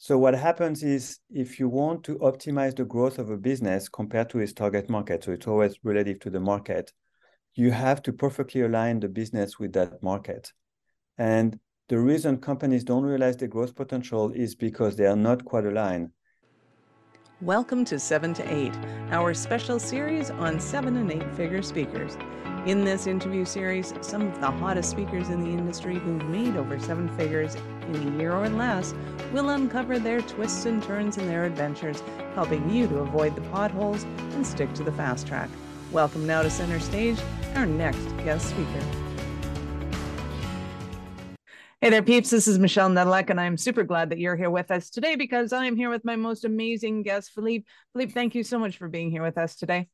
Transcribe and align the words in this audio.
So 0.00 0.16
what 0.16 0.34
happens 0.34 0.84
is 0.84 1.18
if 1.28 1.58
you 1.58 1.68
want 1.68 2.04
to 2.04 2.20
optimize 2.20 2.76
the 2.76 2.84
growth 2.84 3.18
of 3.18 3.30
a 3.30 3.36
business 3.36 3.88
compared 3.88 4.30
to 4.30 4.38
its 4.38 4.52
target 4.52 4.88
market, 4.88 5.24
so 5.24 5.32
it's 5.32 5.48
always 5.48 5.76
relative 5.82 6.20
to 6.20 6.30
the 6.30 6.38
market, 6.38 6.92
you 7.56 7.72
have 7.72 8.00
to 8.02 8.12
perfectly 8.12 8.60
align 8.60 9.00
the 9.00 9.08
business 9.08 9.58
with 9.58 9.72
that 9.72 10.00
market. 10.00 10.52
And 11.18 11.58
the 11.88 11.98
reason 11.98 12.36
companies 12.36 12.84
don't 12.84 13.02
realize 13.02 13.38
their 13.38 13.48
growth 13.48 13.74
potential 13.74 14.30
is 14.30 14.54
because 14.54 14.94
they 14.94 15.06
are 15.06 15.16
not 15.16 15.44
quite 15.44 15.66
aligned. 15.66 16.10
Welcome 17.40 17.84
to 17.86 17.98
7 17.98 18.34
to 18.34 18.54
8, 18.54 18.72
our 19.10 19.34
special 19.34 19.80
series 19.80 20.30
on 20.30 20.60
seven 20.60 20.96
and 20.96 21.10
eight 21.10 21.34
figure 21.34 21.62
speakers. 21.62 22.16
In 22.66 22.84
this 22.84 23.08
interview 23.08 23.44
series, 23.44 23.92
some 24.00 24.28
of 24.28 24.40
the 24.40 24.50
hottest 24.50 24.90
speakers 24.90 25.28
in 25.30 25.40
the 25.40 25.50
industry 25.50 25.98
who've 25.98 26.24
made 26.26 26.56
over 26.56 26.78
seven 26.78 27.08
figures 27.16 27.56
in 27.88 28.14
a 28.14 28.18
year 28.18 28.32
or 28.32 28.48
less 28.48 28.94
we'll 29.32 29.50
uncover 29.50 29.98
their 29.98 30.20
twists 30.22 30.64
and 30.64 30.82
turns 30.82 31.18
in 31.18 31.26
their 31.26 31.44
adventures, 31.44 32.02
helping 32.34 32.68
you 32.70 32.86
to 32.88 32.98
avoid 32.98 33.34
the 33.34 33.42
potholes 33.50 34.04
and 34.04 34.46
stick 34.46 34.72
to 34.74 34.82
the 34.82 34.92
fast 34.92 35.26
track. 35.26 35.50
Welcome 35.92 36.26
now 36.26 36.42
to 36.42 36.50
center 36.50 36.80
stage, 36.80 37.18
our 37.54 37.66
next 37.66 38.04
guest 38.18 38.50
speaker. 38.50 38.84
Hey 41.80 41.90
there, 41.90 42.02
peeps. 42.02 42.30
This 42.30 42.48
is 42.48 42.58
Michelle 42.58 42.90
Nedelec, 42.90 43.30
and 43.30 43.40
I'm 43.40 43.56
super 43.56 43.84
glad 43.84 44.10
that 44.10 44.18
you're 44.18 44.36
here 44.36 44.50
with 44.50 44.70
us 44.72 44.90
today 44.90 45.14
because 45.14 45.52
I'm 45.52 45.76
here 45.76 45.90
with 45.90 46.04
my 46.04 46.16
most 46.16 46.44
amazing 46.44 47.04
guest, 47.04 47.30
Philippe. 47.30 47.66
Philippe, 47.92 48.12
thank 48.12 48.34
you 48.34 48.42
so 48.42 48.58
much 48.58 48.76
for 48.76 48.88
being 48.88 49.12
here 49.12 49.22
with 49.22 49.38
us 49.38 49.54
today. 49.54 49.88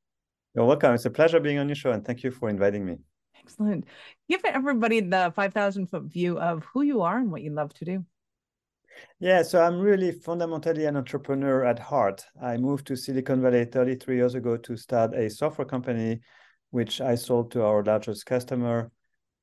You're 0.54 0.64
welcome. 0.64 0.94
It's 0.94 1.04
a 1.04 1.10
pleasure 1.10 1.40
being 1.40 1.58
on 1.58 1.68
your 1.68 1.74
show, 1.74 1.90
and 1.90 2.04
thank 2.04 2.22
you 2.22 2.30
for 2.30 2.48
inviting 2.48 2.86
me. 2.86 2.96
Excellent. 3.44 3.84
Give 4.28 4.40
everybody 4.44 5.00
the 5.00 5.32
5,000 5.34 5.86
foot 5.86 6.04
view 6.04 6.38
of 6.38 6.64
who 6.72 6.82
you 6.82 7.02
are 7.02 7.18
and 7.18 7.30
what 7.30 7.42
you 7.42 7.52
love 7.52 7.74
to 7.74 7.84
do. 7.84 8.04
Yeah, 9.18 9.42
so 9.42 9.62
I'm 9.62 9.78
really 9.80 10.12
fundamentally 10.12 10.86
an 10.86 10.96
entrepreneur 10.96 11.64
at 11.64 11.78
heart. 11.78 12.24
I 12.40 12.56
moved 12.56 12.86
to 12.86 12.96
Silicon 12.96 13.42
Valley 13.42 13.64
33 13.64 14.16
years 14.16 14.34
ago 14.34 14.56
to 14.56 14.76
start 14.76 15.14
a 15.14 15.28
software 15.28 15.66
company, 15.66 16.20
which 16.70 17.00
I 17.00 17.16
sold 17.16 17.50
to 17.52 17.64
our 17.64 17.82
largest 17.82 18.24
customer. 18.24 18.90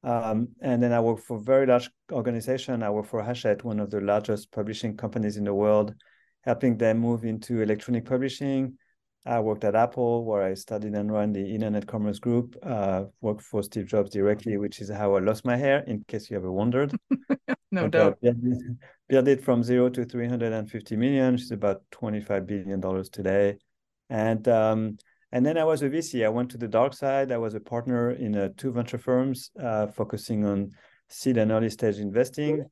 Um, 0.03 0.49
and 0.61 0.81
then 0.81 0.94
I 0.94 0.99
worked 0.99 1.23
for 1.23 1.38
a 1.38 1.41
very 1.41 1.67
large 1.67 1.89
organization. 2.11 2.81
I 2.81 2.89
worked 2.89 3.09
for 3.09 3.22
Hachette, 3.22 3.63
one 3.63 3.79
of 3.79 3.91
the 3.91 4.02
largest 4.02 4.52
publishing 4.52 4.97
companies 4.97 5.38
in 5.38 5.44
the 5.44 5.53
world, 5.53 5.94
helping 6.41 6.77
them 6.77 6.99
move 6.99 7.23
into 7.23 7.61
electronic 7.61 8.05
publishing. 8.05 8.77
I 9.25 9.39
worked 9.39 9.64
at 9.64 9.75
Apple, 9.75 10.25
where 10.25 10.41
I 10.41 10.55
studied 10.55 10.94
and 10.94 11.11
ran 11.11 11.31
the 11.31 11.53
Internet 11.53 11.88
Commerce 11.88 12.17
Group. 12.17 12.55
Uh, 12.64 13.05
worked 13.22 13.44
for 13.44 13.61
Steve 13.61 13.86
Jobs 13.86 14.09
directly, 14.09 14.58
which 14.58 14.81
is 14.81 14.89
how 14.89 15.16
I 15.16 15.19
lost 15.19 15.45
my 15.45 15.55
hair, 15.55 15.83
in 15.86 16.03
case 16.08 16.30
you 16.31 16.38
ever 16.38 16.52
wondered. 16.52 16.95
no 17.72 17.83
and, 17.83 17.91
doubt. 17.91 18.17
Built 19.08 19.28
it 19.28 19.44
from 19.44 19.61
zero 19.61 19.89
to 19.89 20.05
350 20.05 20.95
million, 20.95 21.33
which 21.33 21.44
is 21.44 21.52
about 21.52 21.81
25 21.91 22.47
billion 22.47 22.80
dollars 22.80 23.09
today. 23.09 23.58
And 24.09 24.47
um, 24.47 24.97
and 25.31 25.45
then 25.45 25.58
I 25.58 25.63
was 25.63 25.81
a 25.81 25.89
VC. 25.89 26.25
I 26.25 26.30
went 26.30 26.50
to 26.52 26.58
the 26.58 26.67
dark 26.67 26.94
side. 26.94 27.31
I 27.31 27.38
was 27.38 27.53
a 27.53 27.59
partner 27.59 28.11
in 28.11 28.35
uh, 28.35 28.50
two 28.58 28.72
venture 28.72 28.97
firms 28.97 29.52
uh, 29.61 29.88
focusing 29.88 30.45
on 30.45 30.72
seed 31.09 31.38
and 31.38 31.52
early 31.52 31.69
stage 31.69 31.97
investing. 31.97 32.66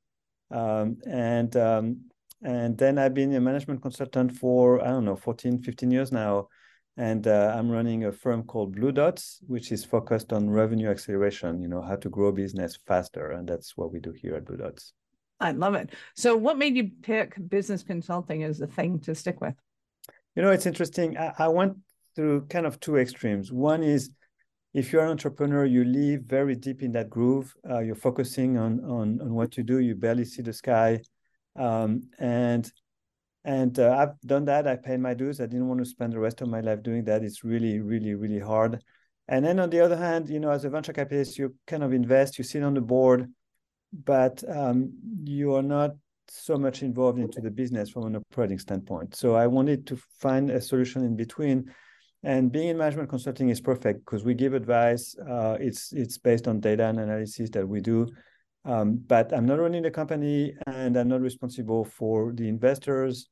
Um, 0.52 0.98
and 1.08 1.56
um, 1.56 2.09
and 2.42 2.78
then 2.78 2.98
I've 2.98 3.14
been 3.14 3.34
a 3.34 3.42
management 3.42 3.82
consultant 3.82 4.32
for, 4.38 4.82
I 4.82 4.88
don't 4.88 5.06
know, 5.06 5.16
14, 5.16 5.62
15 5.62 5.92
years 5.92 6.12
now. 6.12 6.48
And 6.96 7.28
uh, 7.28 7.54
I'm 7.56 7.70
running 7.70 8.06
a 8.06 8.12
firm 8.12 8.44
called 8.44 8.76
Blue 8.76 8.92
Dots, 8.92 9.40
which 9.48 9.72
is 9.72 9.86
focused 9.86 10.34
on 10.34 10.50
revenue 10.50 10.90
acceleration, 10.90 11.62
you 11.62 11.70
know, 11.70 11.82
how 11.82 11.96
to 11.96 12.10
grow 12.10 12.32
business 12.32 12.78
faster. 12.88 13.32
And 13.32 13.48
that's 13.48 13.78
what 13.78 13.92
we 13.94 14.00
do 14.00 14.12
here 14.12 14.36
at 14.36 14.46
Blue 14.46 14.58
Dots. 14.58 14.94
I 15.40 15.52
love 15.52 15.76
it. 15.76 15.92
So, 16.16 16.36
what 16.36 16.58
made 16.58 16.76
you 16.76 16.92
pick 17.02 17.36
business 17.50 17.84
consulting 17.84 18.44
as 18.44 18.58
the 18.58 18.68
thing 18.68 19.00
to 19.02 19.16
stick 19.16 19.40
with? 19.40 19.56
You 20.36 20.42
know, 20.42 20.52
it's 20.52 20.66
interesting. 20.66 21.18
I, 21.18 21.34
I 21.40 21.48
went 21.48 21.78
through 22.16 22.48
kind 22.48 22.66
of 22.66 22.80
two 22.82 22.98
extremes. 22.98 23.50
One 23.50 23.82
is 23.82 24.10
if 24.74 24.92
you're 24.92 25.04
an 25.04 25.12
entrepreneur, 25.12 25.66
you 25.66 25.86
live 25.86 26.24
very 26.24 26.56
deep 26.56 26.84
in 26.84 26.92
that 26.92 27.10
groove. 27.10 27.56
Uh, 27.70 27.80
you're 27.80 27.96
focusing 27.96 28.58
on, 28.58 28.84
on 28.84 29.22
on 29.22 29.34
what 29.34 29.56
you 29.56 29.64
do. 29.64 29.80
You 29.80 29.96
barely 29.96 30.26
see 30.26 30.42
the 30.42 30.54
sky. 30.54 31.00
Um, 31.56 32.10
and 32.20 32.72
and 33.46 33.78
uh, 33.80 33.96
I've 33.98 34.20
done 34.22 34.46
that. 34.46 34.68
I 34.68 34.76
paid 34.76 35.00
my 35.00 35.14
dues. 35.14 35.40
I 35.40 35.46
didn't 35.46 35.68
want 35.68 35.80
to 35.80 35.86
spend 35.86 36.14
the 36.14 36.20
rest 36.20 36.42
of 36.42 36.50
my 36.50 36.60
life 36.60 36.84
doing 36.84 37.06
that. 37.06 37.24
It's 37.24 37.44
really, 37.44 37.80
really, 37.80 38.14
really 38.14 38.40
hard. 38.40 38.84
And 39.28 39.46
then 39.46 39.60
on 39.60 39.70
the 39.70 39.80
other 39.80 39.96
hand, 39.96 40.30
you 40.30 40.40
know, 40.40 40.52
as 40.52 40.66
a 40.66 40.70
venture 40.70 40.94
capitalist, 40.94 41.38
you 41.38 41.56
kind 41.68 41.84
of 41.84 41.94
invest, 41.94 42.38
you 42.38 42.44
sit 42.44 42.64
on 42.64 42.74
the 42.74 42.82
board, 42.82 43.32
but 43.94 44.44
um, 44.50 44.92
you 45.24 45.56
are 45.56 45.64
not 45.64 45.92
so 46.28 46.58
much 46.58 46.84
involved 46.84 47.20
into 47.20 47.40
the 47.40 47.50
business 47.50 47.90
from 47.90 48.06
an 48.06 48.16
operating 48.16 48.60
standpoint. 48.60 49.16
So 49.16 49.36
I 49.36 49.48
wanted 49.48 49.88
to 49.88 50.00
find 50.20 50.50
a 50.50 50.62
solution 50.62 51.04
in 51.04 51.16
between. 51.16 51.72
And 52.24 52.52
being 52.52 52.70
in 52.70 52.78
management 52.78 53.10
consulting 53.10 53.50
is 53.50 53.62
perfect 53.62 54.00
because 54.00 54.24
we 54.24 54.34
give 54.34 54.54
advice. 54.54 55.16
Uh, 55.18 55.58
it's 55.60 55.94
it's 55.94 56.18
based 56.18 56.48
on 56.48 56.60
data 56.60 56.86
and 56.86 57.00
analysis 57.00 57.50
that 57.52 57.68
we 57.68 57.80
do. 57.80 58.08
Um, 58.66 59.02
but 59.08 59.34
I'm 59.34 59.46
not 59.46 59.60
running 59.60 59.84
the 59.84 59.92
company 59.92 60.54
and 60.68 60.98
I'm 60.98 61.08
not 61.08 61.22
responsible 61.22 61.86
for 61.86 62.34
the 62.34 62.48
investors, 62.48 63.28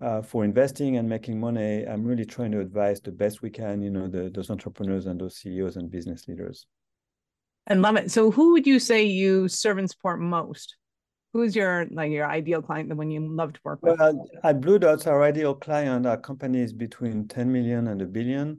uh, 0.00 0.22
for 0.22 0.44
investing 0.44 0.96
and 0.96 1.08
making 1.08 1.40
money. 1.40 1.84
I'm 1.84 2.04
really 2.04 2.26
trying 2.26 2.52
to 2.52 2.60
advise 2.60 3.00
the 3.00 3.12
best 3.12 3.42
we 3.42 3.50
can, 3.50 3.82
you 3.82 3.90
know, 3.90 4.08
the, 4.08 4.30
those 4.30 4.50
entrepreneurs 4.50 5.06
and 5.06 5.20
those 5.20 5.36
CEOs 5.36 5.76
and 5.76 5.90
business 5.90 6.28
leaders. 6.28 6.66
I 7.68 7.74
love 7.74 7.96
it. 7.96 8.10
So 8.10 8.30
who 8.30 8.52
would 8.52 8.66
you 8.66 8.78
say 8.78 9.04
you 9.04 9.48
serve 9.48 9.78
and 9.78 9.90
support 9.90 10.20
most? 10.20 10.76
Who's 11.32 11.56
your 11.56 11.86
like 11.90 12.12
your 12.12 12.26
ideal 12.26 12.62
client, 12.62 12.88
the 12.88 12.94
one 12.94 13.10
you 13.10 13.20
love 13.20 13.52
to 13.54 13.60
work 13.64 13.80
with? 13.82 13.98
Well, 13.98 14.28
at 14.42 14.60
Blue 14.60 14.78
Dots, 14.78 15.06
our 15.06 15.22
ideal 15.22 15.54
client 15.54 16.06
are 16.06 16.16
companies 16.16 16.72
between 16.72 17.28
10 17.28 17.52
million 17.52 17.88
and 17.88 18.00
a 18.00 18.06
1000000000 18.06 18.58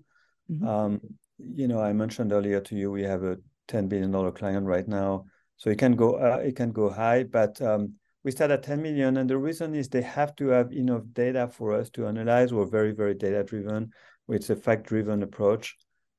mm-hmm. 0.52 0.68
um, 0.68 1.02
you 1.40 1.68
know, 1.68 1.80
I 1.80 1.94
mentioned 1.94 2.34
earlier 2.34 2.60
to 2.62 2.76
you, 2.76 2.92
we 2.92 3.04
have 3.04 3.24
a 3.24 3.38
$10 3.68 3.90
billion 3.90 4.32
client 4.32 4.66
right 4.66 4.88
now. 4.88 5.26
So 5.58 5.70
it 5.70 5.78
can 5.78 5.96
go 5.96 6.16
uh, 6.16 6.38
it 6.38 6.56
can 6.56 6.72
go 6.72 6.90
high, 6.90 7.24
but 7.24 7.62
um, 7.62 7.94
we 8.24 8.32
start 8.32 8.52
at 8.52 8.64
10 8.64 8.82
million, 8.82 9.18
and 9.18 9.30
the 9.30 9.38
reason 9.38 9.76
is 9.76 9.90
they 9.90 10.02
have 10.02 10.36
to 10.38 10.48
have 10.50 10.72
enough 10.72 11.04
data 11.14 11.48
for 11.48 11.74
us 11.74 11.90
to 11.92 12.08
analyze. 12.08 12.54
We're 12.54 12.66
very 12.66 12.92
very 12.92 13.16
data 13.16 13.44
driven. 13.44 13.92
It's 14.30 14.50
a 14.50 14.56
fact 14.56 14.88
driven 14.88 15.24
approach, 15.24 15.76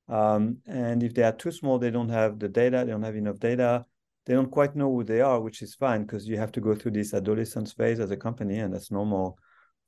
um, 0.09 0.59
and 0.67 1.03
if 1.03 1.15
they 1.15 1.23
are 1.23 1.33
too 1.33 1.53
small, 1.53 1.79
they 1.79 1.91
don't 1.91 2.09
have 2.09 2.39
the 2.39 2.49
data. 2.49 2.83
They 2.85 2.93
don't 2.93 3.03
have 3.03 3.17
enough 3.17 3.39
data. 3.39 3.85
They 4.27 4.35
don't 4.35 4.51
quite 4.51 4.77
know 4.77 4.93
who 4.93 5.05
they 5.05 5.21
are, 5.21 5.41
which 5.41 5.63
is 5.63 5.75
fine 5.75 6.03
because 6.03 6.29
you 6.29 6.37
have 6.37 6.53
to 6.53 6.61
go 6.61 6.75
through 6.75 6.93
this 6.93 7.15
adolescence 7.15 7.73
phase 7.73 8.01
as 8.01 8.11
a 8.11 8.17
company, 8.17 8.59
and 8.59 8.75
that's 8.75 8.91
normal. 8.91 9.39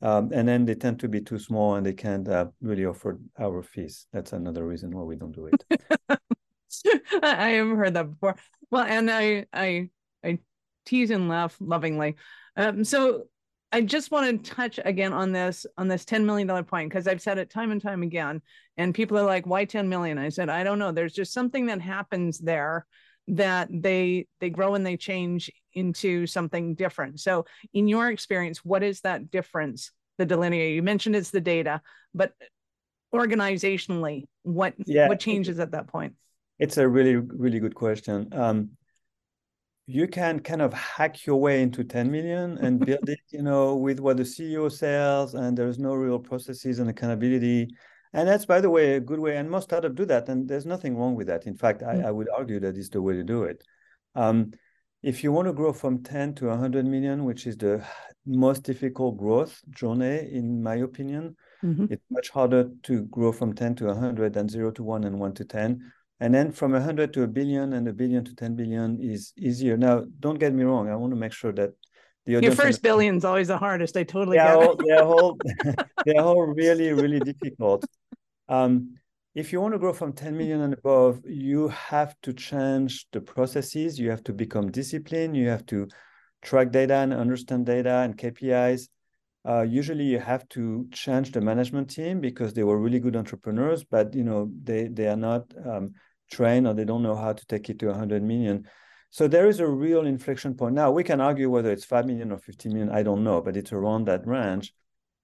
Um, 0.02 0.30
and 0.32 0.48
then 0.48 0.64
they 0.64 0.74
tend 0.74 0.98
to 1.00 1.08
be 1.08 1.20
too 1.20 1.38
small 1.38 1.74
and 1.74 1.84
they 1.84 1.92
can't 1.92 2.26
uh, 2.26 2.46
really 2.62 2.84
afford 2.84 3.22
our 3.38 3.62
fees. 3.62 4.06
That's 4.12 4.32
another 4.32 4.66
reason 4.66 4.96
why 4.96 5.02
we 5.02 5.16
don't 5.16 5.32
do 5.32 5.50
it. 5.52 6.18
I 7.22 7.50
have 7.50 7.68
heard 7.68 7.94
that 7.94 8.10
before. 8.10 8.36
Well, 8.70 8.84
and 8.84 9.10
I 9.10 9.46
I 9.52 9.90
I 10.24 10.38
tease 10.86 11.10
and 11.10 11.28
laugh 11.28 11.56
lovingly. 11.60 12.16
Um, 12.56 12.84
so 12.84 13.24
I 13.72 13.82
just 13.82 14.10
want 14.10 14.44
to 14.44 14.50
touch 14.50 14.80
again 14.84 15.12
on 15.12 15.32
this 15.32 15.66
on 15.76 15.88
this 15.88 16.04
ten 16.04 16.26
million 16.26 16.48
dollar 16.48 16.62
point 16.62 16.90
because 16.90 17.06
I've 17.06 17.22
said 17.22 17.38
it 17.38 17.50
time 17.50 17.70
and 17.70 17.80
time 17.80 18.02
again, 18.02 18.42
and 18.76 18.94
people 18.94 19.18
are 19.18 19.24
like, 19.24 19.46
"Why 19.46 19.64
ten 19.64 19.88
million? 19.88 20.18
I 20.18 20.28
said, 20.28 20.48
"I 20.48 20.64
don't 20.64 20.78
know. 20.78 20.92
There's 20.92 21.12
just 21.12 21.32
something 21.32 21.66
that 21.66 21.80
happens 21.80 22.38
there 22.38 22.86
that 23.28 23.68
they 23.70 24.26
they 24.40 24.50
grow 24.50 24.74
and 24.74 24.84
they 24.84 24.96
change 24.96 25.50
into 25.72 26.26
something 26.26 26.74
different." 26.74 27.20
So, 27.20 27.46
in 27.72 27.86
your 27.86 28.10
experience, 28.10 28.64
what 28.64 28.82
is 28.82 29.00
that 29.02 29.30
difference? 29.30 29.92
The 30.18 30.26
delineator 30.26 30.74
you 30.74 30.82
mentioned 30.82 31.16
it's 31.16 31.30
the 31.30 31.40
data, 31.40 31.80
but 32.12 32.32
organizationally, 33.14 34.26
what 34.42 34.74
yeah. 34.84 35.08
what 35.08 35.20
changes 35.20 35.60
at 35.60 35.72
that 35.72 35.86
point? 35.86 36.14
It's 36.60 36.76
a 36.76 36.86
really, 36.86 37.16
really 37.16 37.58
good 37.58 37.74
question. 37.74 38.28
Um, 38.32 38.70
you 39.86 40.06
can 40.06 40.40
kind 40.40 40.60
of 40.60 40.72
hack 40.74 41.26
your 41.26 41.40
way 41.40 41.62
into 41.62 41.82
10 41.82 42.10
million 42.12 42.58
and 42.58 42.78
build 42.78 43.08
it, 43.08 43.20
you 43.30 43.42
know, 43.42 43.74
with 43.86 43.98
what 43.98 44.18
the 44.18 44.22
CEO 44.22 44.70
sells, 44.70 45.34
and 45.34 45.56
there's 45.56 45.78
no 45.78 45.94
real 45.94 46.18
processes 46.18 46.78
and 46.78 46.90
accountability. 46.90 47.68
And 48.12 48.28
that's, 48.28 48.44
by 48.44 48.60
the 48.60 48.68
way, 48.68 48.94
a 48.94 49.00
good 49.00 49.18
way. 49.18 49.38
And 49.38 49.50
most 49.50 49.64
startups 49.64 49.94
do 49.94 50.04
that, 50.04 50.28
and 50.28 50.46
there's 50.46 50.66
nothing 50.66 50.96
wrong 50.96 51.14
with 51.14 51.28
that. 51.28 51.46
In 51.46 51.56
fact, 51.56 51.82
I, 51.82 51.94
mm. 51.94 52.04
I 52.04 52.10
would 52.10 52.28
argue 52.36 52.60
that 52.60 52.76
is 52.76 52.90
the 52.90 53.00
way 53.00 53.14
to 53.14 53.24
do 53.24 53.44
it. 53.44 53.64
Um, 54.14 54.52
if 55.02 55.24
you 55.24 55.32
want 55.32 55.48
to 55.48 55.54
grow 55.54 55.72
from 55.72 56.02
10 56.02 56.34
to 56.34 56.48
100 56.48 56.84
million, 56.84 57.24
which 57.24 57.46
is 57.46 57.56
the 57.56 57.82
most 58.26 58.64
difficult 58.64 59.16
growth 59.16 59.62
journey, 59.70 60.28
in 60.30 60.62
my 60.62 60.76
opinion, 60.76 61.36
mm-hmm. 61.64 61.86
it's 61.88 62.04
much 62.10 62.28
harder 62.28 62.68
to 62.82 63.02
grow 63.04 63.32
from 63.32 63.54
10 63.54 63.76
to 63.76 63.86
100 63.86 64.34
than 64.34 64.46
0 64.46 64.72
to 64.72 64.82
1 64.82 65.04
and 65.04 65.18
1 65.18 65.34
to 65.34 65.44
10 65.46 65.92
and 66.20 66.34
then 66.34 66.52
from 66.52 66.72
100 66.72 67.12
to 67.14 67.22
a 67.22 67.26
billion 67.26 67.72
and 67.72 67.88
a 67.88 67.92
billion 67.92 68.24
to 68.24 68.34
10 68.34 68.54
billion 68.54 69.00
is 69.00 69.32
easier. 69.36 69.76
Now, 69.76 70.04
don't 70.20 70.38
get 70.38 70.52
me 70.52 70.64
wrong. 70.64 70.88
I 70.88 70.96
want 70.96 71.12
to 71.12 71.16
make 71.16 71.32
sure 71.32 71.52
that 71.52 71.70
the 72.26 72.42
your 72.42 72.52
first 72.52 72.82
billion 72.82 73.16
is 73.16 73.24
always 73.24 73.48
the 73.48 73.56
hardest. 73.56 73.96
I 73.96 74.04
totally 74.04 74.36
they're 74.36 74.46
get 74.46 74.56
all, 74.56 74.72
it. 74.72 74.78
they're 74.86 75.04
all 75.04 75.38
they're 76.04 76.22
all 76.22 76.46
really 76.46 76.92
really 76.92 77.20
difficult. 77.20 77.84
Um, 78.48 78.96
if 79.34 79.52
you 79.52 79.60
want 79.60 79.74
to 79.74 79.78
grow 79.78 79.92
from 79.92 80.12
10 80.12 80.36
million 80.36 80.60
and 80.60 80.74
above, 80.74 81.20
you 81.24 81.68
have 81.68 82.14
to 82.22 82.32
change 82.32 83.06
the 83.12 83.20
processes. 83.20 83.98
You 83.98 84.10
have 84.10 84.24
to 84.24 84.32
become 84.32 84.70
disciplined. 84.70 85.36
You 85.36 85.48
have 85.48 85.64
to 85.66 85.88
track 86.42 86.72
data 86.72 86.94
and 86.94 87.14
understand 87.14 87.66
data 87.66 88.00
and 88.04 88.16
KPIs. 88.16 88.88
uh, 89.48 89.62
usually 89.62 90.04
you 90.04 90.18
have 90.18 90.46
to 90.48 90.86
change 90.92 91.32
the 91.32 91.40
management 91.40 91.88
team 91.88 92.20
because 92.20 92.52
they 92.52 92.64
were 92.64 92.78
really 92.78 93.00
good 93.00 93.16
entrepreneurs, 93.16 93.84
but 93.84 94.14
you 94.14 94.24
know 94.24 94.50
they 94.62 94.88
they 94.88 95.06
are 95.06 95.16
not 95.16 95.42
um, 95.64 95.94
trained 96.30 96.66
or 96.66 96.74
they 96.74 96.84
don't 96.84 97.02
know 97.02 97.16
how 97.16 97.32
to 97.32 97.46
take 97.46 97.68
it 97.70 97.78
to 97.80 97.86
100 97.86 98.22
million. 98.22 98.66
So 99.10 99.26
there 99.26 99.48
is 99.48 99.60
a 99.60 99.66
real 99.66 100.06
inflection 100.06 100.54
point. 100.54 100.74
Now 100.74 100.90
we 100.92 101.02
can 101.02 101.20
argue 101.20 101.50
whether 101.50 101.70
it's 101.70 101.84
5 101.84 102.06
million 102.06 102.30
or 102.32 102.38
50 102.38 102.68
million, 102.68 102.90
I 102.90 103.02
don't 103.02 103.24
know, 103.24 103.40
but 103.40 103.56
it's 103.56 103.72
around 103.72 104.06
that 104.06 104.26
range. 104.26 104.72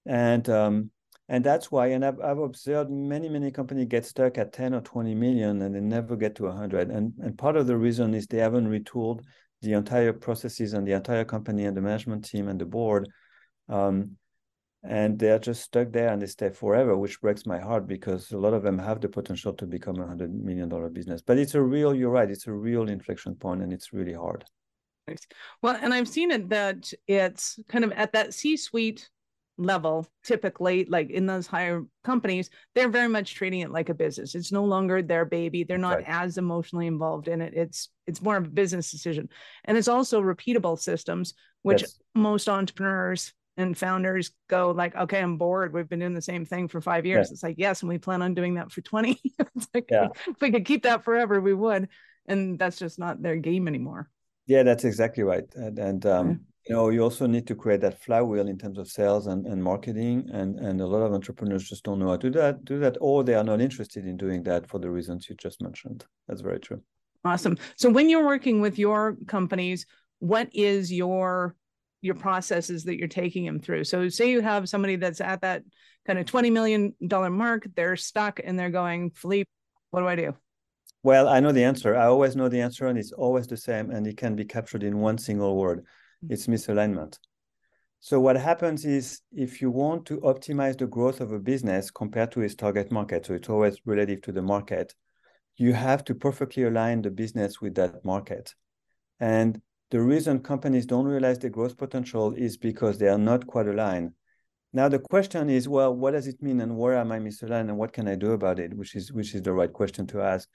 And 0.04 0.48
um, 0.48 0.90
and 1.28 1.42
that's 1.42 1.72
why, 1.72 1.88
and 1.88 2.04
I've, 2.04 2.20
I've 2.20 2.38
observed 2.38 2.90
many, 2.90 3.28
many 3.28 3.50
companies 3.50 3.86
get 3.86 4.06
stuck 4.06 4.38
at 4.38 4.52
10 4.52 4.74
or 4.74 4.80
20 4.80 5.14
million 5.14 5.60
and 5.62 5.74
they 5.74 5.80
never 5.80 6.14
get 6.14 6.36
to 6.36 6.44
100. 6.44 6.90
And, 6.90 7.14
and 7.18 7.36
part 7.36 7.56
of 7.56 7.66
the 7.66 7.76
reason 7.76 8.14
is 8.14 8.26
they 8.26 8.38
haven't 8.38 8.68
retooled 8.68 9.22
the 9.60 9.72
entire 9.72 10.12
processes 10.12 10.72
and 10.72 10.86
the 10.86 10.92
entire 10.92 11.24
company 11.24 11.64
and 11.64 11.76
the 11.76 11.80
management 11.80 12.24
team 12.24 12.46
and 12.46 12.60
the 12.60 12.66
board. 12.66 13.08
Um, 13.68 14.16
and 14.88 15.18
they're 15.18 15.38
just 15.38 15.62
stuck 15.62 15.92
there 15.92 16.08
and 16.08 16.22
they 16.22 16.26
stay 16.26 16.50
forever, 16.50 16.96
which 16.96 17.20
breaks 17.20 17.46
my 17.46 17.58
heart 17.58 17.86
because 17.86 18.32
a 18.32 18.38
lot 18.38 18.54
of 18.54 18.62
them 18.62 18.78
have 18.78 19.00
the 19.00 19.08
potential 19.08 19.52
to 19.54 19.66
become 19.66 20.00
a 20.00 20.06
hundred 20.06 20.32
million 20.32 20.68
dollar 20.68 20.88
business. 20.88 21.22
But 21.22 21.38
it's 21.38 21.54
a 21.54 21.62
real, 21.62 21.94
you're 21.94 22.10
right, 22.10 22.30
it's 22.30 22.46
a 22.46 22.52
real 22.52 22.88
inflection 22.88 23.34
point 23.34 23.62
and 23.62 23.72
it's 23.72 23.92
really 23.92 24.14
hard. 24.14 24.44
Well, 25.62 25.78
and 25.80 25.94
I've 25.94 26.08
seen 26.08 26.30
it 26.30 26.48
that 26.48 26.92
it's 27.06 27.58
kind 27.68 27.84
of 27.84 27.92
at 27.92 28.12
that 28.12 28.34
C-suite 28.34 29.08
level, 29.58 30.06
typically, 30.24 30.84
like 30.84 31.10
in 31.10 31.26
those 31.26 31.46
higher 31.46 31.84
companies, 32.04 32.50
they're 32.74 32.88
very 32.88 33.08
much 33.08 33.34
treating 33.34 33.60
it 33.60 33.70
like 33.70 33.88
a 33.88 33.94
business. 33.94 34.34
It's 34.34 34.52
no 34.52 34.64
longer 34.64 35.02
their 35.02 35.24
baby. 35.24 35.64
They're 35.64 35.78
not 35.78 35.98
right. 35.98 36.04
as 36.06 36.38
emotionally 36.38 36.86
involved 36.86 37.28
in 37.28 37.40
it. 37.40 37.54
It's 37.54 37.88
it's 38.06 38.22
more 38.22 38.36
of 38.36 38.46
a 38.46 38.50
business 38.50 38.90
decision. 38.90 39.28
And 39.64 39.78
it's 39.78 39.88
also 39.88 40.20
repeatable 40.20 40.78
systems, 40.78 41.34
which 41.62 41.82
yes. 41.82 41.98
most 42.14 42.48
entrepreneurs 42.48 43.32
and 43.56 43.76
founders 43.76 44.32
go 44.48 44.70
like, 44.70 44.94
okay, 44.94 45.20
I'm 45.20 45.38
bored. 45.38 45.72
We've 45.72 45.88
been 45.88 46.00
doing 46.00 46.14
the 46.14 46.22
same 46.22 46.44
thing 46.44 46.68
for 46.68 46.80
five 46.80 47.06
years. 47.06 47.28
Yeah. 47.28 47.32
It's 47.32 47.42
like, 47.42 47.56
yes, 47.58 47.82
and 47.82 47.88
we 47.88 47.98
plan 47.98 48.22
on 48.22 48.34
doing 48.34 48.54
that 48.54 48.70
for 48.70 48.82
20. 48.82 49.20
it's 49.38 49.68
like, 49.72 49.88
yeah. 49.90 50.08
if 50.26 50.40
we 50.40 50.50
could 50.50 50.64
keep 50.64 50.82
that 50.82 51.04
forever, 51.04 51.40
we 51.40 51.54
would. 51.54 51.88
And 52.26 52.58
that's 52.58 52.78
just 52.78 52.98
not 52.98 53.22
their 53.22 53.36
game 53.36 53.66
anymore. 53.66 54.10
Yeah, 54.46 54.62
that's 54.62 54.84
exactly 54.84 55.22
right. 55.22 55.44
And, 55.54 55.78
and 55.78 56.06
um, 56.06 56.28
yeah. 56.28 56.34
you 56.68 56.74
know, 56.74 56.88
you 56.90 57.00
also 57.00 57.26
need 57.26 57.46
to 57.46 57.54
create 57.54 57.80
that 57.80 58.02
flywheel 58.02 58.46
in 58.46 58.58
terms 58.58 58.78
of 58.78 58.88
sales 58.88 59.26
and, 59.26 59.46
and 59.46 59.62
marketing. 59.62 60.28
And, 60.32 60.58
and 60.58 60.80
a 60.80 60.86
lot 60.86 61.02
of 61.02 61.14
entrepreneurs 61.14 61.68
just 61.68 61.84
don't 61.84 61.98
know 61.98 62.08
how 62.08 62.16
to 62.16 62.30
do 62.30 62.38
that, 62.38 62.64
do 62.64 62.78
that, 62.80 62.96
or 63.00 63.24
they 63.24 63.34
are 63.34 63.44
not 63.44 63.60
interested 63.60 64.06
in 64.06 64.16
doing 64.16 64.42
that 64.44 64.68
for 64.68 64.78
the 64.78 64.90
reasons 64.90 65.28
you 65.28 65.36
just 65.36 65.62
mentioned. 65.62 66.04
That's 66.28 66.42
very 66.42 66.60
true. 66.60 66.82
Awesome. 67.24 67.56
So 67.76 67.90
when 67.90 68.08
you're 68.08 68.26
working 68.26 68.60
with 68.60 68.78
your 68.78 69.16
companies, 69.26 69.86
what 70.20 70.48
is 70.52 70.92
your 70.92 71.56
your 72.06 72.14
processes 72.14 72.84
that 72.84 72.96
you're 72.98 73.08
taking 73.08 73.44
them 73.44 73.60
through. 73.60 73.84
So 73.84 74.08
say 74.08 74.30
you 74.30 74.40
have 74.40 74.68
somebody 74.68 74.96
that's 74.96 75.20
at 75.20 75.42
that 75.42 75.62
kind 76.06 76.18
of 76.18 76.26
$20 76.26 76.52
million 76.52 76.94
mark, 77.00 77.66
they're 77.74 77.96
stuck 77.96 78.40
and 78.42 78.58
they're 78.58 78.70
going, 78.70 79.10
Philippe, 79.10 79.50
what 79.90 80.00
do 80.00 80.08
I 80.08 80.16
do? 80.16 80.34
Well, 81.02 81.28
I 81.28 81.40
know 81.40 81.52
the 81.52 81.64
answer. 81.64 81.94
I 81.94 82.06
always 82.06 82.34
know 82.34 82.48
the 82.48 82.60
answer 82.60 82.86
and 82.86 82.98
it's 82.98 83.12
always 83.12 83.46
the 83.46 83.56
same 83.56 83.90
and 83.90 84.06
it 84.06 84.16
can 84.16 84.34
be 84.34 84.44
captured 84.44 84.82
in 84.82 84.98
one 84.98 85.18
single 85.18 85.56
word. 85.56 85.80
Mm-hmm. 86.24 86.32
It's 86.32 86.46
misalignment. 86.46 87.18
So 88.00 88.20
what 88.20 88.36
happens 88.36 88.84
is 88.84 89.20
if 89.32 89.60
you 89.60 89.70
want 89.70 90.06
to 90.06 90.18
optimize 90.18 90.78
the 90.78 90.86
growth 90.86 91.20
of 91.20 91.32
a 91.32 91.38
business 91.38 91.90
compared 91.90 92.30
to 92.32 92.40
its 92.40 92.54
target 92.54 92.92
market, 92.92 93.26
so 93.26 93.34
it's 93.34 93.48
always 93.48 93.78
relative 93.84 94.22
to 94.22 94.32
the 94.32 94.42
market, 94.42 94.94
you 95.56 95.72
have 95.72 96.04
to 96.04 96.14
perfectly 96.14 96.64
align 96.64 97.02
the 97.02 97.10
business 97.10 97.60
with 97.60 97.74
that 97.76 98.04
market. 98.04 98.54
And 99.18 99.60
the 99.90 100.00
reason 100.00 100.40
companies 100.40 100.86
don't 100.86 101.06
realize 101.06 101.38
their 101.38 101.50
growth 101.50 101.76
potential 101.76 102.32
is 102.34 102.56
because 102.56 102.98
they 102.98 103.08
are 103.08 103.18
not 103.18 103.46
quite 103.46 103.68
aligned. 103.68 104.12
Now 104.72 104.88
the 104.88 104.98
question 104.98 105.48
is, 105.48 105.68
well, 105.68 105.94
what 105.94 106.12
does 106.12 106.26
it 106.26 106.42
mean, 106.42 106.60
and 106.60 106.76
where 106.76 106.96
am 106.96 107.12
I 107.12 107.18
misaligned, 107.18 107.68
and 107.68 107.78
what 107.78 107.92
can 107.92 108.08
I 108.08 108.14
do 108.14 108.32
about 108.32 108.58
it? 108.58 108.76
Which 108.76 108.94
is 108.94 109.12
which 109.12 109.34
is 109.34 109.42
the 109.42 109.52
right 109.52 109.72
question 109.72 110.06
to 110.08 110.20
ask. 110.22 110.48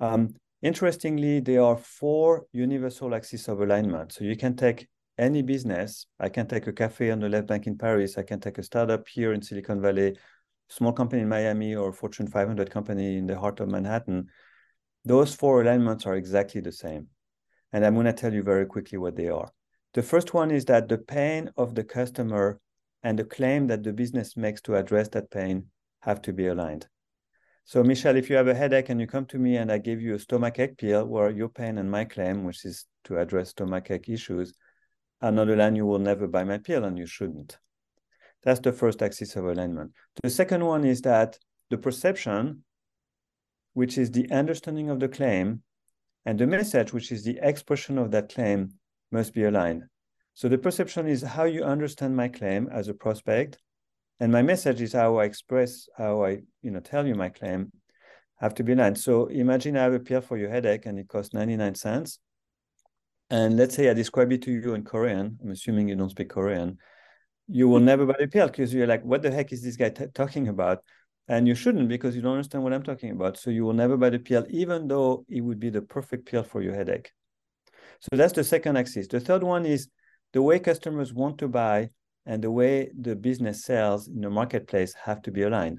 Um, 0.00 0.34
interestingly, 0.62 1.40
there 1.40 1.62
are 1.62 1.76
four 1.76 2.46
universal 2.52 3.14
axes 3.14 3.48
of 3.48 3.60
alignment. 3.60 4.12
So 4.12 4.24
you 4.24 4.36
can 4.36 4.56
take 4.56 4.88
any 5.16 5.42
business. 5.42 6.06
I 6.18 6.28
can 6.28 6.46
take 6.48 6.66
a 6.66 6.72
cafe 6.72 7.10
on 7.12 7.20
the 7.20 7.28
left 7.28 7.46
bank 7.46 7.66
in 7.66 7.78
Paris. 7.78 8.18
I 8.18 8.24
can 8.24 8.40
take 8.40 8.58
a 8.58 8.62
startup 8.62 9.06
here 9.06 9.32
in 9.32 9.42
Silicon 9.42 9.80
Valley, 9.80 10.16
small 10.68 10.92
company 10.92 11.22
in 11.22 11.28
Miami, 11.28 11.74
or 11.76 11.92
Fortune 11.92 12.26
500 12.26 12.70
company 12.70 13.16
in 13.16 13.26
the 13.26 13.38
heart 13.38 13.60
of 13.60 13.68
Manhattan. 13.68 14.26
Those 15.04 15.34
four 15.34 15.62
alignments 15.62 16.04
are 16.06 16.16
exactly 16.16 16.60
the 16.60 16.72
same. 16.72 17.08
And 17.72 17.84
I'm 17.84 17.94
going 17.94 18.06
to 18.06 18.12
tell 18.12 18.32
you 18.32 18.42
very 18.42 18.66
quickly 18.66 18.98
what 18.98 19.16
they 19.16 19.28
are. 19.28 19.50
The 19.94 20.02
first 20.02 20.34
one 20.34 20.50
is 20.50 20.64
that 20.66 20.88
the 20.88 20.98
pain 20.98 21.50
of 21.56 21.74
the 21.74 21.84
customer 21.84 22.60
and 23.02 23.18
the 23.18 23.24
claim 23.24 23.66
that 23.66 23.82
the 23.82 23.92
business 23.92 24.36
makes 24.36 24.60
to 24.62 24.76
address 24.76 25.08
that 25.08 25.30
pain 25.30 25.66
have 26.00 26.22
to 26.22 26.32
be 26.32 26.46
aligned. 26.46 26.86
So, 27.64 27.82
Michelle, 27.84 28.16
if 28.16 28.28
you 28.28 28.36
have 28.36 28.48
a 28.48 28.54
headache 28.54 28.88
and 28.88 29.00
you 29.00 29.06
come 29.06 29.26
to 29.26 29.38
me 29.38 29.56
and 29.56 29.70
I 29.70 29.78
give 29.78 30.00
you 30.00 30.14
a 30.14 30.18
stomachache 30.18 30.76
pill 30.76 31.06
where 31.06 31.30
your 31.30 31.48
pain 31.48 31.78
and 31.78 31.90
my 31.90 32.04
claim, 32.04 32.44
which 32.44 32.64
is 32.64 32.86
to 33.04 33.18
address 33.18 33.50
stomachache 33.50 34.08
issues, 34.08 34.52
are 35.20 35.30
not 35.30 35.48
aligned, 35.48 35.76
you 35.76 35.86
will 35.86 36.00
never 36.00 36.26
buy 36.26 36.44
my 36.44 36.58
pill 36.58 36.84
and 36.84 36.98
you 36.98 37.06
shouldn't. 37.06 37.58
That's 38.42 38.60
the 38.60 38.72
first 38.72 39.02
axis 39.02 39.36
of 39.36 39.44
alignment. 39.44 39.92
The 40.22 40.30
second 40.30 40.64
one 40.64 40.84
is 40.84 41.02
that 41.02 41.38
the 41.70 41.78
perception, 41.78 42.64
which 43.74 43.96
is 43.96 44.10
the 44.10 44.30
understanding 44.32 44.90
of 44.90 44.98
the 44.98 45.08
claim, 45.08 45.62
and 46.24 46.38
the 46.38 46.46
message, 46.46 46.92
which 46.92 47.12
is 47.12 47.24
the 47.24 47.38
expression 47.42 47.98
of 47.98 48.10
that 48.12 48.32
claim, 48.32 48.74
must 49.10 49.34
be 49.34 49.44
aligned. 49.44 49.84
So 50.34 50.48
the 50.48 50.58
perception 50.58 51.06
is 51.06 51.22
how 51.22 51.44
you 51.44 51.62
understand 51.62 52.16
my 52.16 52.28
claim 52.28 52.68
as 52.72 52.88
a 52.88 52.94
prospect, 52.94 53.58
and 54.20 54.30
my 54.30 54.42
message 54.42 54.80
is 54.80 54.92
how 54.92 55.16
I 55.16 55.24
express, 55.24 55.88
how 55.96 56.24
I, 56.24 56.42
you 56.62 56.70
know, 56.70 56.80
tell 56.80 57.06
you 57.06 57.14
my 57.14 57.28
claim 57.28 57.72
have 58.40 58.54
to 58.54 58.64
be 58.64 58.72
aligned. 58.72 58.98
So 58.98 59.26
imagine 59.26 59.76
I 59.76 59.82
have 59.82 59.94
a 59.94 60.00
pill 60.00 60.20
for 60.20 60.36
your 60.36 60.48
headache 60.48 60.86
and 60.86 60.98
it 60.98 61.08
costs 61.08 61.34
99 61.34 61.74
cents. 61.74 62.18
And 63.30 63.56
let's 63.56 63.74
say 63.74 63.88
I 63.90 63.94
describe 63.94 64.32
it 64.32 64.42
to 64.42 64.52
you 64.52 64.74
in 64.74 64.84
Korean. 64.84 65.38
I'm 65.42 65.50
assuming 65.50 65.88
you 65.88 65.96
don't 65.96 66.10
speak 66.10 66.30
Korean. 66.30 66.78
You 67.48 67.68
will 67.68 67.80
never 67.80 68.06
buy 68.06 68.16
the 68.20 68.28
pill 68.28 68.46
because 68.46 68.72
you're 68.72 68.86
like, 68.86 69.04
what 69.04 69.22
the 69.22 69.30
heck 69.30 69.52
is 69.52 69.62
this 69.62 69.76
guy 69.76 69.88
talking 69.88 70.48
about? 70.48 70.84
And 71.28 71.46
you 71.46 71.54
shouldn't 71.54 71.88
because 71.88 72.14
you 72.16 72.22
don't 72.22 72.32
understand 72.32 72.64
what 72.64 72.72
I'm 72.72 72.82
talking 72.82 73.10
about. 73.10 73.36
So 73.36 73.50
you 73.50 73.64
will 73.64 73.72
never 73.72 73.96
buy 73.96 74.10
the 74.10 74.18
pill, 74.18 74.44
even 74.50 74.88
though 74.88 75.24
it 75.28 75.40
would 75.40 75.60
be 75.60 75.70
the 75.70 75.82
perfect 75.82 76.26
pill 76.26 76.42
for 76.42 76.62
your 76.62 76.74
headache. 76.74 77.12
So 78.00 78.16
that's 78.16 78.32
the 78.32 78.44
second 78.44 78.76
axis. 78.76 79.06
The 79.06 79.20
third 79.20 79.42
one 79.42 79.64
is 79.64 79.88
the 80.32 80.42
way 80.42 80.58
customers 80.58 81.12
want 81.12 81.38
to 81.38 81.48
buy 81.48 81.90
and 82.26 82.42
the 82.42 82.50
way 82.50 82.90
the 82.98 83.16
business 83.16 83.64
sells 83.64 84.08
in 84.08 84.20
the 84.20 84.30
marketplace 84.30 84.94
have 84.94 85.22
to 85.22 85.30
be 85.30 85.42
aligned. 85.42 85.78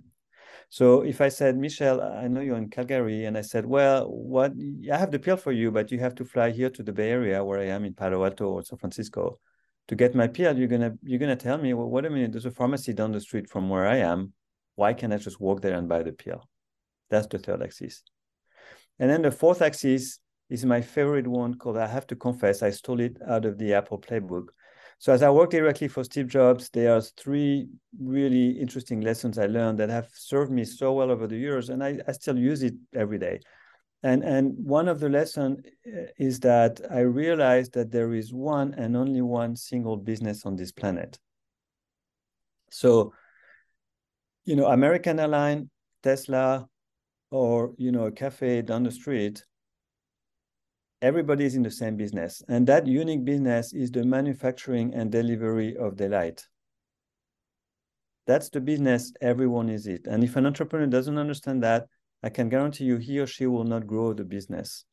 So 0.70 1.02
if 1.02 1.22
I 1.22 1.30
said, 1.30 1.58
Michelle, 1.58 2.02
I 2.02 2.28
know 2.28 2.42
you're 2.42 2.58
in 2.58 2.70
Calgary, 2.70 3.26
and 3.26 3.38
I 3.38 3.42
said, 3.42 3.66
well, 3.66 4.08
what 4.10 4.54
I 4.92 4.98
have 4.98 5.12
the 5.12 5.20
pill 5.20 5.38
for 5.38 5.52
you, 5.52 5.72
but 5.72 5.92
you 5.92 6.00
have 6.00 6.16
to 6.16 6.26
fly 6.26 6.52
here 6.52 6.70
to 6.72 6.84
the 6.84 6.92
Bay 6.92 7.12
Area 7.12 7.44
where 7.44 7.60
I 7.60 7.66
am 7.66 7.86
in 7.86 7.94
Palo 7.94 8.24
Alto 8.24 8.48
or 8.48 8.64
San 8.64 8.80
Francisco 8.80 9.40
to 9.88 9.96
get 9.96 10.16
my 10.16 10.28
pill. 10.28 10.58
You're 10.58 10.68
gonna 10.68 10.94
you're 11.04 11.20
gonna 11.20 11.36
tell 11.36 11.58
me, 11.58 11.74
well, 11.74 11.90
wait 11.90 12.06
a 12.06 12.10
minute, 12.10 12.32
there's 12.32 12.46
a 12.46 12.52
pharmacy 12.52 12.94
down 12.94 13.12
the 13.12 13.22
street 13.22 13.50
from 13.50 13.70
where 13.70 13.86
I 13.86 13.98
am 13.98 14.34
why 14.76 14.94
can't 14.94 15.14
I 15.14 15.18
just 15.18 15.40
walk 15.40 15.62
there 15.62 15.78
and 15.78 15.88
buy 15.88 16.04
the 16.04 16.12
pill? 16.12 16.48
That's 17.10 17.28
the 17.28 17.40
third 17.40 17.62
axis. 17.62 18.04
And 19.00 19.10
then 19.10 19.22
the 19.22 19.32
fourth 19.32 19.62
axis 19.62 20.20
is 20.50 20.66
my 20.66 20.82
favorite 20.82 21.28
one 21.28 21.56
called 21.56 21.78
I 21.78 21.88
have 21.88 22.08
to 22.08 22.16
confess, 22.16 22.62
I 22.62 22.70
stole 22.70 23.00
it 23.00 23.18
out 23.28 23.46
of 23.46 23.58
the 23.58 23.74
Apple 23.74 24.00
playbook. 24.00 24.48
So 25.00 25.12
as 25.12 25.24
I 25.24 25.30
work 25.30 25.50
directly 25.50 25.88
for 25.88 26.04
Steve 26.04 26.28
Jobs, 26.28 26.70
there 26.70 26.96
are 26.96 27.02
three 27.02 27.68
really 28.00 28.52
interesting 28.52 29.02
lessons 29.02 29.38
I 29.38 29.48
learned 29.48 29.80
that 29.80 29.90
have 29.90 30.10
served 30.14 30.52
me 30.52 30.64
so 30.64 30.94
well 30.94 31.12
over 31.12 31.28
the 31.28 31.36
years, 31.36 31.70
and 31.70 31.84
I, 31.84 32.00
I 32.08 32.12
still 32.14 32.38
use 32.38 32.64
it 32.64 32.76
every 32.96 33.18
day. 33.18 33.40
And 34.04 34.24
and 34.24 34.54
one 34.58 34.88
of 34.88 35.00
the 35.00 35.10
lessons 35.10 35.66
eh, 35.86 36.06
is 36.18 36.40
that 36.42 36.82
I 36.92 37.00
realized 37.00 37.74
that 37.74 37.92
there 37.92 38.14
is 38.14 38.34
one 38.34 38.74
and 38.76 38.96
only 38.96 39.22
one 39.22 39.56
single 39.56 39.98
business 39.98 40.46
on 40.46 40.56
this 40.56 40.72
planet. 40.72 41.20
So 42.70 43.14
you 44.46 44.56
know, 44.56 44.68
American 44.68 45.20
Airline, 45.20 45.70
Tesla, 46.02 46.68
or 47.32 47.74
you 47.78 47.92
know, 47.92 48.06
a 48.06 48.12
cafe 48.12 48.62
down 48.62 48.84
the 48.84 48.92
street, 48.92 49.44
everybody 51.02 51.46
is 51.46 51.56
in 51.56 51.64
the 51.64 51.72
same 51.72 51.98
business. 51.98 52.42
And 52.48 52.68
that 52.68 52.88
unique 52.88 53.26
business 53.26 53.74
is 53.74 53.92
the 53.92 54.04
manufacturing 54.04 54.94
and 54.94 55.12
delivery 55.12 55.76
of 55.78 55.96
delight. 55.96 56.46
That's 58.26 58.50
the 58.50 58.62
business 58.62 59.12
everyone 59.22 59.70
is 59.70 59.86
it. 59.88 60.08
And 60.08 60.24
if 60.24 60.36
an 60.36 60.46
entrepreneur 60.46 60.88
doesn't 60.88 61.18
understand 61.18 61.64
that, 61.64 61.88
I 62.24 62.30
can 62.30 62.48
guarantee 62.48 62.86
you 62.86 62.98
he 62.98 63.20
or 63.20 63.28
she 63.28 63.48
will 63.48 63.66
not 63.66 63.86
grow 63.86 64.14
the 64.14 64.24
business. 64.24 64.86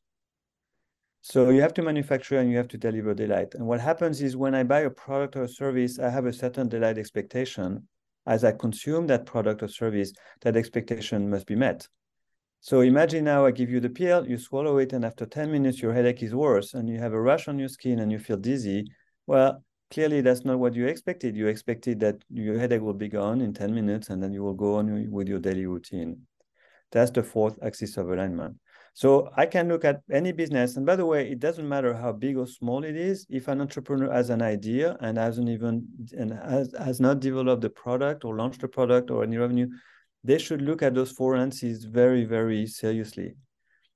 So 1.21 1.49
you 1.49 1.61
have 1.61 1.73
to 1.75 1.83
manufacture 1.83 2.39
and 2.39 2.49
you 2.51 2.57
have 2.57 2.67
to 2.69 2.77
deliver 2.77 3.13
delight. 3.13 3.53
And 3.53 3.65
what 3.67 3.79
happens 3.79 4.21
is 4.21 4.35
when 4.35 4.55
I 4.55 4.63
buy 4.63 4.81
a 4.81 4.89
product 4.89 5.35
or 5.35 5.43
a 5.43 5.47
service, 5.47 5.99
I 5.99 6.09
have 6.09 6.25
a 6.25 6.33
certain 6.33 6.67
delight 6.67 6.97
expectation 6.97 7.87
as 8.25 8.43
I 8.43 8.51
consume 8.51 9.07
that 9.07 9.25
product 9.25 9.63
or 9.63 9.67
service, 9.67 10.13
that 10.41 10.55
expectation 10.55 11.29
must 11.29 11.47
be 11.47 11.55
met. 11.55 11.87
So 12.59 12.81
imagine 12.81 13.23
now 13.23 13.45
I 13.45 13.51
give 13.51 13.71
you 13.71 13.79
the 13.79 13.89
pill, 13.89 14.27
you 14.27 14.37
swallow 14.37 14.77
it, 14.77 14.93
and 14.93 15.03
after 15.03 15.25
10 15.25 15.51
minutes, 15.51 15.81
your 15.81 15.93
headache 15.93 16.21
is 16.21 16.35
worse 16.35 16.75
and 16.75 16.87
you 16.87 16.99
have 16.99 17.13
a 17.13 17.19
rash 17.19 17.47
on 17.47 17.57
your 17.57 17.69
skin 17.69 17.99
and 17.99 18.11
you 18.11 18.19
feel 18.19 18.37
dizzy. 18.37 18.85
Well, 19.25 19.63
clearly 19.89 20.21
that's 20.21 20.45
not 20.45 20.59
what 20.59 20.75
you 20.75 20.85
expected. 20.85 21.35
You 21.35 21.47
expected 21.47 21.99
that 22.01 22.23
your 22.29 22.59
headache 22.59 22.81
will 22.81 22.93
be 22.93 23.09
gone 23.09 23.41
in 23.41 23.53
10 23.53 23.73
minutes 23.73 24.09
and 24.09 24.21
then 24.21 24.31
you 24.31 24.43
will 24.43 24.53
go 24.53 24.75
on 24.75 25.09
with 25.09 25.27
your 25.27 25.39
daily 25.39 25.65
routine. 25.65 26.21
That's 26.91 27.09
the 27.09 27.23
fourth 27.23 27.57
axis 27.63 27.97
of 27.97 28.11
alignment. 28.11 28.57
So 28.93 29.29
I 29.37 29.45
can 29.45 29.69
look 29.69 29.85
at 29.85 30.01
any 30.11 30.31
business. 30.31 30.75
And 30.75 30.85
by 30.85 30.95
the 30.95 31.05
way, 31.05 31.29
it 31.31 31.39
doesn't 31.39 31.67
matter 31.67 31.93
how 31.93 32.11
big 32.11 32.37
or 32.37 32.45
small 32.45 32.83
it 32.83 32.95
is. 32.95 33.25
If 33.29 33.47
an 33.47 33.61
entrepreneur 33.61 34.11
has 34.11 34.29
an 34.29 34.41
idea 34.41 34.97
and 34.99 35.17
hasn't 35.17 35.47
even 35.47 35.87
and 36.17 36.33
has, 36.33 36.75
has 36.77 36.99
not 36.99 37.21
developed 37.21 37.61
the 37.61 37.69
product 37.69 38.25
or 38.25 38.35
launched 38.35 38.61
the 38.61 38.67
product 38.67 39.09
or 39.09 39.23
any 39.23 39.37
revenue, 39.37 39.69
they 40.23 40.37
should 40.37 40.61
look 40.61 40.83
at 40.83 40.93
those 40.93 41.11
four 41.11 41.35
answers 41.35 41.85
very, 41.85 42.25
very 42.25 42.67
seriously. 42.67 43.35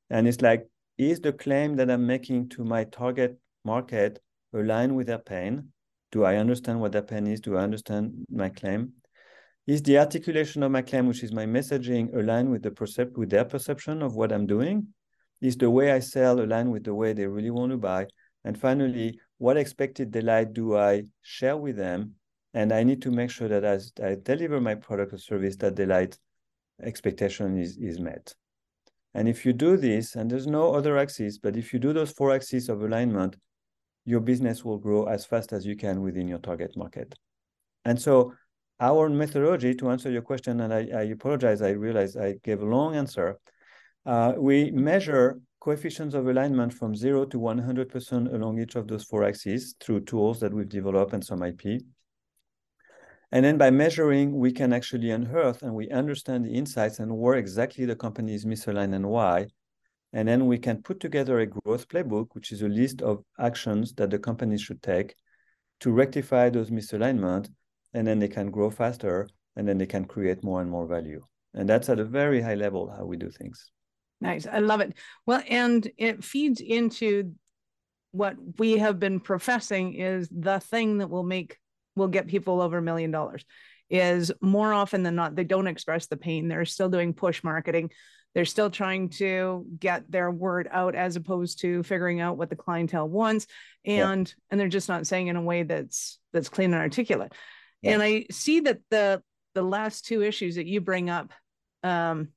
And 0.09 0.27
it's 0.27 0.41
like, 0.41 0.65
is 0.97 1.19
the 1.19 1.33
claim 1.33 1.75
that 1.75 1.91
I'm 1.91 2.07
making 2.07 2.49
to 2.49 2.63
my 2.63 2.85
target 2.85 3.37
market 3.65 4.19
aligned 4.53 4.95
with 4.95 5.07
their 5.07 5.19
pain? 5.19 5.69
Do 6.11 6.23
I 6.23 6.37
understand 6.37 6.79
what 6.79 6.93
their 6.93 7.01
pain 7.01 7.27
is? 7.27 7.41
Do 7.41 7.57
I 7.57 7.63
understand 7.63 8.25
my 8.31 8.47
claim? 8.47 8.93
Is 9.67 9.81
the 9.81 9.97
articulation 9.97 10.61
of 10.61 10.71
my 10.71 10.83
claim, 10.83 11.07
which 11.07 11.23
is 11.23 11.31
my 11.31 11.45
messaging, 11.45 12.15
aligned 12.15 12.51
with 12.51 12.61
the 12.61 12.71
percept 12.71 13.17
with 13.17 13.31
their 13.31 13.45
perception 13.45 14.03
of 14.03 14.15
what 14.15 14.31
I'm 14.31 14.45
doing? 14.45 14.87
Is 15.41 15.57
the 15.57 15.71
way 15.71 15.91
I 15.91 15.99
sell 15.99 16.39
aligned 16.39 16.71
with 16.71 16.83
the 16.83 16.93
way 16.93 17.13
they 17.13 17.25
really 17.25 17.49
want 17.49 17.71
to 17.71 17.77
buy? 17.77 18.07
And 18.43 18.57
finally, 18.57 19.19
what 19.39 19.57
expected 19.57 20.11
delight 20.11 20.53
do 20.53 20.77
I 20.77 21.03
share 21.23 21.57
with 21.57 21.77
them? 21.77 22.13
And 22.53 22.71
I 22.71 22.83
need 22.83 23.01
to 23.01 23.11
make 23.11 23.31
sure 23.31 23.47
that 23.47 23.63
as 23.63 23.91
I 24.01 24.15
deliver 24.21 24.61
my 24.61 24.75
product 24.75 25.13
or 25.13 25.17
service, 25.17 25.55
that 25.57 25.75
delight 25.75 26.17
expectation 26.81 27.57
is, 27.57 27.77
is 27.77 27.99
met. 27.99 28.33
And 29.15 29.27
if 29.27 29.45
you 29.45 29.53
do 29.53 29.77
this, 29.77 30.15
and 30.15 30.29
there's 30.29 30.45
no 30.47 30.75
other 30.75 30.97
axis, 30.97 31.37
but 31.37 31.57
if 31.57 31.73
you 31.73 31.79
do 31.79 31.91
those 31.91 32.11
four 32.11 32.33
axes 32.33 32.69
of 32.69 32.81
alignment, 32.81 33.35
your 34.05 34.19
business 34.19 34.63
will 34.63 34.77
grow 34.77 35.05
as 35.05 35.25
fast 35.25 35.53
as 35.53 35.65
you 35.65 35.75
can 35.75 36.01
within 36.01 36.27
your 36.27 36.37
target 36.37 36.77
market. 36.77 37.15
And 37.83 37.99
so 37.99 38.33
our 38.79 39.09
methodology 39.09 39.73
to 39.75 39.89
answer 39.89 40.11
your 40.11 40.21
question, 40.21 40.61
and 40.61 40.73
I, 40.73 40.87
I 40.93 41.03
apologize, 41.03 41.61
I 41.61 41.71
realize 41.71 42.17
I 42.17 42.35
gave 42.43 42.61
a 42.61 42.65
long 42.65 42.95
answer. 42.95 43.39
Uh, 44.05 44.33
we 44.37 44.71
measure 44.71 45.39
coefficients 45.59 46.13
of 46.13 46.27
alignment 46.27 46.73
from 46.73 46.95
zero 46.95 47.25
to 47.25 47.39
100% 47.39 48.33
along 48.33 48.59
each 48.59 48.75
of 48.75 48.87
those 48.87 49.03
four 49.03 49.23
axes 49.23 49.75
through 49.79 50.01
tools 50.01 50.39
that 50.39 50.53
we've 50.53 50.69
developed 50.69 51.13
and 51.13 51.25
some 51.25 51.41
IP. 51.41 51.81
And 53.31 53.43
then 53.43 53.57
by 53.57 53.71
measuring, 53.71 54.37
we 54.37 54.51
can 54.51 54.71
actually 54.73 55.09
unearth 55.09 55.63
and 55.63 55.73
we 55.73 55.89
understand 55.89 56.45
the 56.45 56.53
insights 56.53 56.99
and 56.99 57.17
where 57.17 57.35
exactly 57.35 57.85
the 57.85 57.95
company 57.95 58.35
is 58.35 58.45
misaligned 58.45 58.93
and 58.93 59.07
why. 59.07 59.47
And 60.13 60.27
then 60.27 60.45
we 60.45 60.59
can 60.59 60.83
put 60.83 60.99
together 60.99 61.39
a 61.39 61.47
growth 61.47 61.87
playbook, 61.87 62.27
which 62.33 62.51
is 62.51 62.61
a 62.61 62.69
list 62.69 63.01
of 63.01 63.23
actions 63.39 63.93
that 63.93 64.11
the 64.11 64.19
company 64.19 64.57
should 64.57 64.81
take 64.81 65.15
to 65.79 65.91
rectify 65.91 66.49
those 66.49 66.69
misalignment 66.69 67.49
and 67.95 68.05
then 68.05 68.19
they 68.19 68.27
can 68.27 68.51
grow 68.51 68.69
faster 68.69 69.27
and 69.55 69.67
then 69.67 69.77
they 69.77 69.85
can 69.85 70.03
create 70.03 70.43
more 70.43 70.61
and 70.61 70.69
more 70.69 70.85
value. 70.85 71.25
And 71.53 71.67
that's 71.67 71.89
at 71.89 71.99
a 71.99 72.03
very 72.03 72.41
high 72.41 72.55
level 72.55 72.93
how 72.95 73.05
we 73.05 73.15
do 73.15 73.31
things. 73.31 73.71
Nice. 74.19 74.45
I 74.45 74.59
love 74.59 74.81
it. 74.81 74.93
Well 75.25 75.41
and 75.49 75.89
it 75.97 76.23
feeds 76.23 76.59
into 76.61 77.33
what 78.11 78.35
we 78.59 78.77
have 78.77 78.99
been 78.99 79.19
professing 79.19 79.93
is 79.93 80.29
the 80.29 80.59
thing 80.59 80.99
that 80.99 81.09
will 81.09 81.23
make 81.23 81.57
will 81.95 82.09
get 82.09 82.27
people 82.27 82.61
over 82.61 82.77
a 82.77 82.81
million 82.81 83.11
dollars 83.11 83.45
is 83.89 84.31
more 84.41 84.73
often 84.73 85.03
than 85.03 85.15
not 85.15 85.35
they 85.35 85.43
don't 85.45 85.67
express 85.67 86.07
the 86.07 86.17
pain. 86.17 86.49
They're 86.49 86.65
still 86.65 86.89
doing 86.89 87.13
push 87.13 87.43
marketing. 87.43 87.91
They're 88.33 88.43
still 88.43 88.69
trying 88.69 89.09
to 89.11 89.65
get 89.79 90.11
their 90.11 90.29
word 90.29 90.67
out 90.69 90.95
as 90.95 91.15
opposed 91.15 91.61
to 91.61 91.83
figuring 91.83 92.19
out 92.19 92.37
what 92.37 92.49
the 92.49 92.57
clientele 92.57 93.07
wants. 93.07 93.47
And 93.85 94.27
yeah. 94.27 94.33
and 94.51 94.59
they're 94.59 94.67
just 94.67 94.89
not 94.89 95.07
saying 95.07 95.27
in 95.27 95.37
a 95.37 95.41
way 95.41 95.63
that's 95.63 96.19
that's 96.33 96.49
clean 96.49 96.73
and 96.73 96.81
articulate 96.81 97.31
yeah. 97.85 97.93
And 97.93 98.03
I 98.03 98.25
see 98.31 98.61
that 98.61 98.79
the 98.89 99.21
the 99.53 99.63
last 99.63 100.05
two 100.05 100.21
issues 100.21 100.55
that 100.55 100.65
you 100.65 100.81
bring 100.81 101.09
up 101.09 101.31
um, 101.83 102.29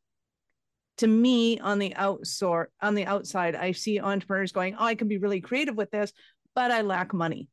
to 0.99 1.07
me 1.07 1.59
on 1.59 1.79
the 1.79 1.95
outsort 1.97 2.67
on 2.83 2.95
the 2.95 3.07
outside 3.07 3.55
i 3.55 3.73
see 3.73 4.01
entrepreneurs 4.01 4.53
going 4.53 4.75
oh 4.79 4.85
i 4.85 4.95
can 4.95 5.09
be 5.09 5.19
really 5.19 5.41
creative 5.41 5.77
with 5.77 5.91
this 5.91 6.13
but 6.55 6.71
i 6.71 6.83
lack 6.83 7.15
money. 7.15 7.49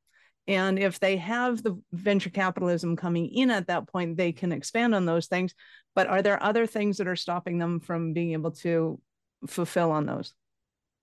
And 0.48 0.78
if 0.78 1.00
they 1.00 1.18
have 1.18 1.64
the 1.64 1.80
venture 1.92 2.30
capitalism 2.30 2.96
coming 2.96 3.30
in 3.30 3.50
at 3.50 3.68
that 3.68 3.88
point 3.88 4.18
they 4.18 4.32
can 4.32 4.52
expand 4.52 4.94
on 4.94 5.06
those 5.06 5.28
things. 5.28 5.56
But 5.96 6.08
are 6.08 6.22
there 6.22 6.42
other 6.42 6.68
things 6.68 6.98
that 6.98 7.08
are 7.08 7.16
stopping 7.16 7.58
them 7.58 7.80
from 7.80 8.14
being 8.14 8.34
able 8.34 8.52
to 8.52 9.00
fulfill 9.48 9.92
on 9.92 10.06
those? 10.06 10.34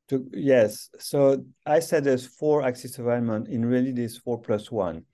To, 0.08 0.28
yes. 0.32 0.90
So 0.98 1.44
i 1.66 1.80
said 1.80 2.04
there's 2.04 2.26
four 2.26 2.62
axis 2.62 2.98
of 2.98 3.06
alignment 3.06 3.48
in 3.48 3.64
really 3.64 3.92
this 3.92 4.16
four 4.16 4.40
plus 4.40 4.70
one 4.70 5.04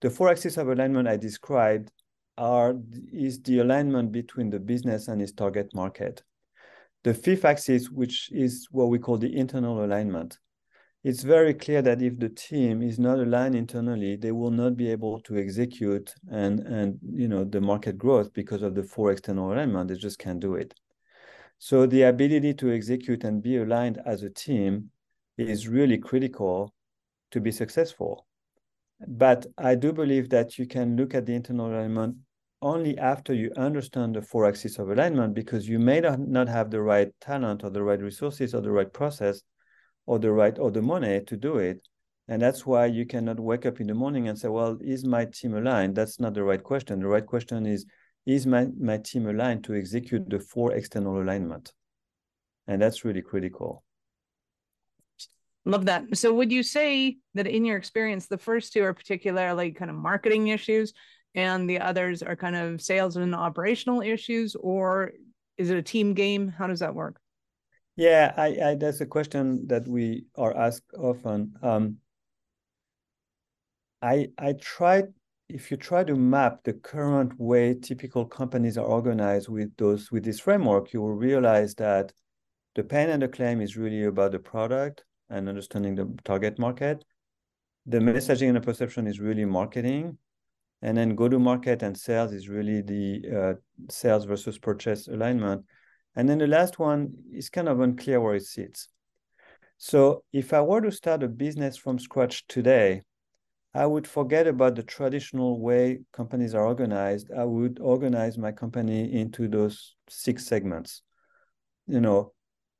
the 0.00 0.10
four 0.10 0.28
axes 0.28 0.58
of 0.58 0.68
alignment 0.68 1.08
I 1.08 1.16
described 1.16 1.90
are 2.38 2.74
is 3.12 3.40
the 3.42 3.60
alignment 3.60 4.12
between 4.12 4.50
the 4.50 4.60
business 4.60 5.08
and 5.08 5.22
its 5.22 5.32
target 5.32 5.74
market. 5.74 6.22
The 7.04 7.14
fifth 7.14 7.44
axis, 7.44 7.90
which 7.90 8.30
is 8.32 8.68
what 8.70 8.88
we 8.88 8.98
call 8.98 9.16
the 9.16 9.34
internal 9.34 9.84
alignment, 9.84 10.38
it's 11.04 11.22
very 11.22 11.54
clear 11.54 11.82
that 11.82 12.02
if 12.02 12.18
the 12.18 12.28
team 12.28 12.82
is 12.82 12.98
not 12.98 13.20
aligned 13.20 13.54
internally, 13.54 14.16
they 14.16 14.32
will 14.32 14.50
not 14.50 14.76
be 14.76 14.90
able 14.90 15.20
to 15.20 15.38
execute 15.38 16.12
and 16.30 16.60
and 16.60 16.98
you 17.12 17.28
know 17.28 17.44
the 17.44 17.60
market 17.60 17.96
growth 17.96 18.32
because 18.32 18.62
of 18.62 18.74
the 18.74 18.82
four 18.82 19.12
external 19.12 19.52
alignment. 19.52 19.88
They 19.88 19.94
just 19.94 20.18
can't 20.18 20.40
do 20.40 20.56
it. 20.56 20.74
So 21.58 21.86
the 21.86 22.02
ability 22.02 22.54
to 22.54 22.72
execute 22.72 23.24
and 23.24 23.42
be 23.42 23.56
aligned 23.58 24.00
as 24.04 24.24
a 24.24 24.30
team 24.30 24.90
is 25.38 25.68
really 25.68 25.98
critical 25.98 26.74
to 27.30 27.40
be 27.40 27.52
successful. 27.52 28.26
But 29.06 29.46
I 29.58 29.74
do 29.74 29.92
believe 29.92 30.30
that 30.30 30.58
you 30.58 30.66
can 30.66 30.96
look 30.96 31.14
at 31.14 31.26
the 31.26 31.34
internal 31.34 31.68
alignment 31.68 32.16
only 32.62 32.96
after 32.96 33.34
you 33.34 33.52
understand 33.56 34.16
the 34.16 34.22
four 34.22 34.46
axes 34.46 34.78
of 34.78 34.90
alignment 34.90 35.34
because 35.34 35.68
you 35.68 35.78
may 35.78 36.00
not 36.00 36.48
have 36.48 36.70
the 36.70 36.80
right 36.80 37.12
talent 37.20 37.62
or 37.62 37.70
the 37.70 37.82
right 37.82 38.00
resources 38.00 38.54
or 38.54 38.62
the 38.62 38.70
right 38.70 38.92
process 38.92 39.42
or 40.06 40.18
the 40.18 40.32
right 40.32 40.58
or 40.58 40.70
the 40.70 40.80
money 40.80 41.20
to 41.26 41.36
do 41.36 41.58
it. 41.58 41.86
And 42.28 42.40
that's 42.40 42.66
why 42.66 42.86
you 42.86 43.06
cannot 43.06 43.38
wake 43.38 43.66
up 43.66 43.80
in 43.80 43.86
the 43.86 43.94
morning 43.94 44.28
and 44.28 44.38
say, 44.38 44.48
well, 44.48 44.78
is 44.80 45.04
my 45.04 45.26
team 45.26 45.54
aligned? 45.54 45.94
That's 45.94 46.18
not 46.18 46.34
the 46.34 46.42
right 46.42 46.62
question. 46.62 47.00
The 47.00 47.06
right 47.06 47.26
question 47.26 47.66
is, 47.66 47.84
is 48.24 48.46
my, 48.46 48.66
my 48.80 48.98
team 48.98 49.28
aligned 49.28 49.62
to 49.64 49.76
execute 49.76 50.28
the 50.28 50.40
four 50.40 50.72
external 50.72 51.22
alignment? 51.22 51.72
And 52.66 52.82
that's 52.82 53.04
really 53.04 53.22
critical. 53.22 53.84
Love 55.66 55.86
that. 55.86 56.16
So, 56.16 56.32
would 56.32 56.52
you 56.52 56.62
say 56.62 57.18
that 57.34 57.48
in 57.48 57.64
your 57.64 57.76
experience, 57.76 58.28
the 58.28 58.38
first 58.38 58.72
two 58.72 58.84
are 58.84 58.94
particularly 58.94 59.72
kind 59.72 59.90
of 59.90 59.96
marketing 59.96 60.48
issues 60.48 60.92
and 61.34 61.68
the 61.68 61.80
others 61.80 62.22
are 62.22 62.36
kind 62.36 62.54
of 62.54 62.80
sales 62.80 63.16
and 63.16 63.34
operational 63.34 64.00
issues, 64.00 64.54
or 64.54 65.10
is 65.58 65.70
it 65.70 65.76
a 65.76 65.82
team 65.82 66.14
game? 66.14 66.48
How 66.48 66.68
does 66.68 66.78
that 66.80 66.94
work? 66.94 67.20
Yeah, 67.96 68.32
I, 68.36 68.46
I 68.62 68.74
that's 68.76 69.00
a 69.00 69.06
question 69.06 69.66
that 69.66 69.88
we 69.88 70.26
are 70.36 70.56
asked 70.56 70.84
often. 70.96 71.54
Um, 71.62 71.96
I 74.00 74.28
I 74.38 74.52
try 74.52 75.02
if 75.48 75.70
you 75.72 75.76
try 75.76 76.04
to 76.04 76.14
map 76.14 76.62
the 76.62 76.74
current 76.74 77.32
way 77.40 77.74
typical 77.74 78.24
companies 78.24 78.78
are 78.78 78.86
organized 78.86 79.48
with 79.48 79.76
those 79.76 80.12
with 80.12 80.24
this 80.24 80.38
framework, 80.38 80.92
you 80.92 81.00
will 81.00 81.14
realize 81.14 81.74
that 81.74 82.12
the 82.76 82.84
pain 82.84 83.08
and 83.08 83.22
the 83.22 83.28
claim 83.28 83.60
is 83.60 83.76
really 83.76 84.04
about 84.04 84.30
the 84.30 84.38
product 84.38 85.04
and 85.30 85.48
understanding 85.48 85.94
the 85.94 86.12
target 86.24 86.58
market. 86.58 87.04
The 87.86 87.98
messaging 87.98 88.48
and 88.48 88.56
the 88.56 88.60
perception 88.60 89.06
is 89.06 89.20
really 89.20 89.44
marketing. 89.44 90.18
And 90.82 90.96
then 90.96 91.14
go 91.14 91.28
to 91.28 91.38
market 91.38 91.82
and 91.82 91.96
sales 91.96 92.32
is 92.32 92.48
really 92.48 92.82
the 92.82 93.22
uh, 93.36 93.54
sales 93.90 94.24
versus 94.24 94.58
purchase 94.58 95.08
alignment. 95.08 95.64
And 96.14 96.28
then 96.28 96.38
the 96.38 96.46
last 96.46 96.78
one 96.78 97.12
is 97.32 97.48
kind 97.48 97.68
of 97.68 97.80
unclear 97.80 98.20
where 98.20 98.34
it 98.34 98.44
sits. 98.44 98.88
So 99.78 100.24
if 100.32 100.52
I 100.52 100.60
were 100.62 100.80
to 100.80 100.90
start 100.90 101.22
a 101.22 101.28
business 101.28 101.76
from 101.76 101.98
scratch 101.98 102.46
today, 102.46 103.02
I 103.74 103.84
would 103.84 104.06
forget 104.06 104.46
about 104.46 104.74
the 104.74 104.82
traditional 104.82 105.60
way 105.60 106.00
companies 106.12 106.54
are 106.54 106.64
organized. 106.64 107.30
I 107.36 107.44
would 107.44 107.78
organize 107.78 108.38
my 108.38 108.52
company 108.52 109.12
into 109.12 109.48
those 109.48 109.96
six 110.08 110.46
segments. 110.46 111.02
You 111.86 112.00
know, 112.00 112.32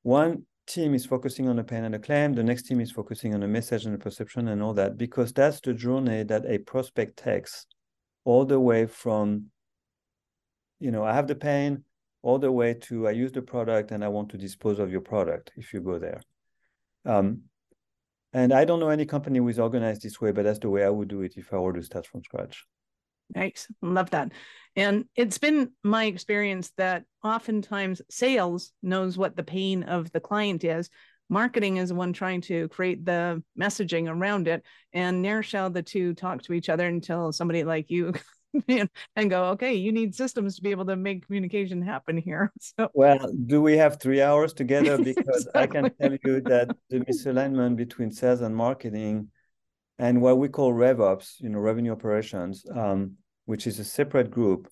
one 0.02 0.46
team 0.66 0.94
is 0.94 1.06
focusing 1.06 1.48
on 1.48 1.56
the 1.56 1.64
pain 1.64 1.84
and 1.84 1.94
the 1.94 1.98
claim, 1.98 2.32
the 2.34 2.42
next 2.42 2.64
team 2.64 2.80
is 2.80 2.90
focusing 2.90 3.34
on 3.34 3.40
the 3.40 3.48
message 3.48 3.84
and 3.84 3.94
the 3.94 3.98
perception 3.98 4.48
and 4.48 4.62
all 4.62 4.74
that, 4.74 4.96
because 4.96 5.32
that's 5.32 5.60
the 5.60 5.72
journey 5.72 6.22
that 6.24 6.44
a 6.46 6.58
prospect 6.58 7.16
takes 7.16 7.66
all 8.24 8.44
the 8.44 8.58
way 8.58 8.86
from, 8.86 9.46
you 10.80 10.90
know, 10.90 11.04
I 11.04 11.14
have 11.14 11.28
the 11.28 11.34
pain, 11.34 11.84
all 12.22 12.38
the 12.38 12.50
way 12.50 12.74
to 12.74 13.06
I 13.06 13.12
use 13.12 13.32
the 13.32 13.42
product 13.42 13.92
and 13.92 14.04
I 14.04 14.08
want 14.08 14.30
to 14.30 14.38
dispose 14.38 14.78
of 14.78 14.90
your 14.90 15.00
product 15.00 15.52
if 15.56 15.72
you 15.72 15.80
go 15.80 15.98
there. 15.98 16.20
Um, 17.04 17.42
and 18.32 18.52
I 18.52 18.64
don't 18.64 18.80
know 18.80 18.88
any 18.88 19.06
company 19.06 19.38
who 19.38 19.48
is 19.48 19.60
organized 19.60 20.02
this 20.02 20.20
way, 20.20 20.32
but 20.32 20.42
that's 20.42 20.58
the 20.58 20.68
way 20.68 20.84
I 20.84 20.90
would 20.90 21.08
do 21.08 21.22
it 21.22 21.34
if 21.36 21.52
I 21.52 21.58
were 21.58 21.72
to 21.72 21.82
start 21.82 22.06
from 22.06 22.22
scratch. 22.24 22.64
Nice. 23.34 23.66
Love 23.82 24.10
that. 24.10 24.32
And 24.76 25.06
it's 25.16 25.38
been 25.38 25.72
my 25.82 26.04
experience 26.04 26.72
that 26.76 27.04
oftentimes 27.24 28.02
sales 28.10 28.72
knows 28.82 29.16
what 29.16 29.36
the 29.36 29.42
pain 29.42 29.84
of 29.84 30.12
the 30.12 30.20
client 30.20 30.64
is, 30.64 30.90
marketing 31.28 31.76
is 31.76 31.88
the 31.88 31.94
one 31.94 32.12
trying 32.12 32.40
to 32.40 32.68
create 32.68 33.04
the 33.04 33.42
messaging 33.58 34.08
around 34.08 34.48
it 34.48 34.62
and 34.92 35.22
ne'er 35.22 35.42
shall 35.42 35.70
the 35.70 35.82
two 35.82 36.14
talk 36.14 36.42
to 36.42 36.52
each 36.52 36.68
other 36.68 36.86
until 36.86 37.32
somebody 37.32 37.64
like 37.64 37.90
you 37.90 38.12
and 39.16 39.30
go 39.30 39.46
okay 39.46 39.74
you 39.74 39.92
need 39.92 40.14
systems 40.14 40.56
to 40.56 40.62
be 40.62 40.70
able 40.70 40.84
to 40.84 40.96
make 40.96 41.26
communication 41.26 41.82
happen 41.82 42.16
here 42.16 42.52
so 42.60 42.88
well 42.94 43.30
do 43.46 43.60
we 43.60 43.76
have 43.76 44.00
three 44.00 44.22
hours 44.22 44.52
together 44.52 44.96
because 45.02 45.46
exactly. 45.46 45.60
i 45.60 45.66
can 45.66 45.90
tell 46.00 46.18
you 46.24 46.40
that 46.40 46.68
the 46.90 47.00
misalignment 47.00 47.76
between 47.76 48.10
sales 48.10 48.40
and 48.40 48.54
marketing 48.54 49.28
and 49.98 50.20
what 50.20 50.38
we 50.38 50.48
call 50.48 50.72
RevOps, 50.72 51.40
you 51.40 51.48
know, 51.48 51.58
revenue 51.58 51.92
operations, 51.92 52.64
um, 52.74 53.12
which 53.46 53.66
is 53.66 53.78
a 53.78 53.84
separate 53.84 54.30
group, 54.30 54.68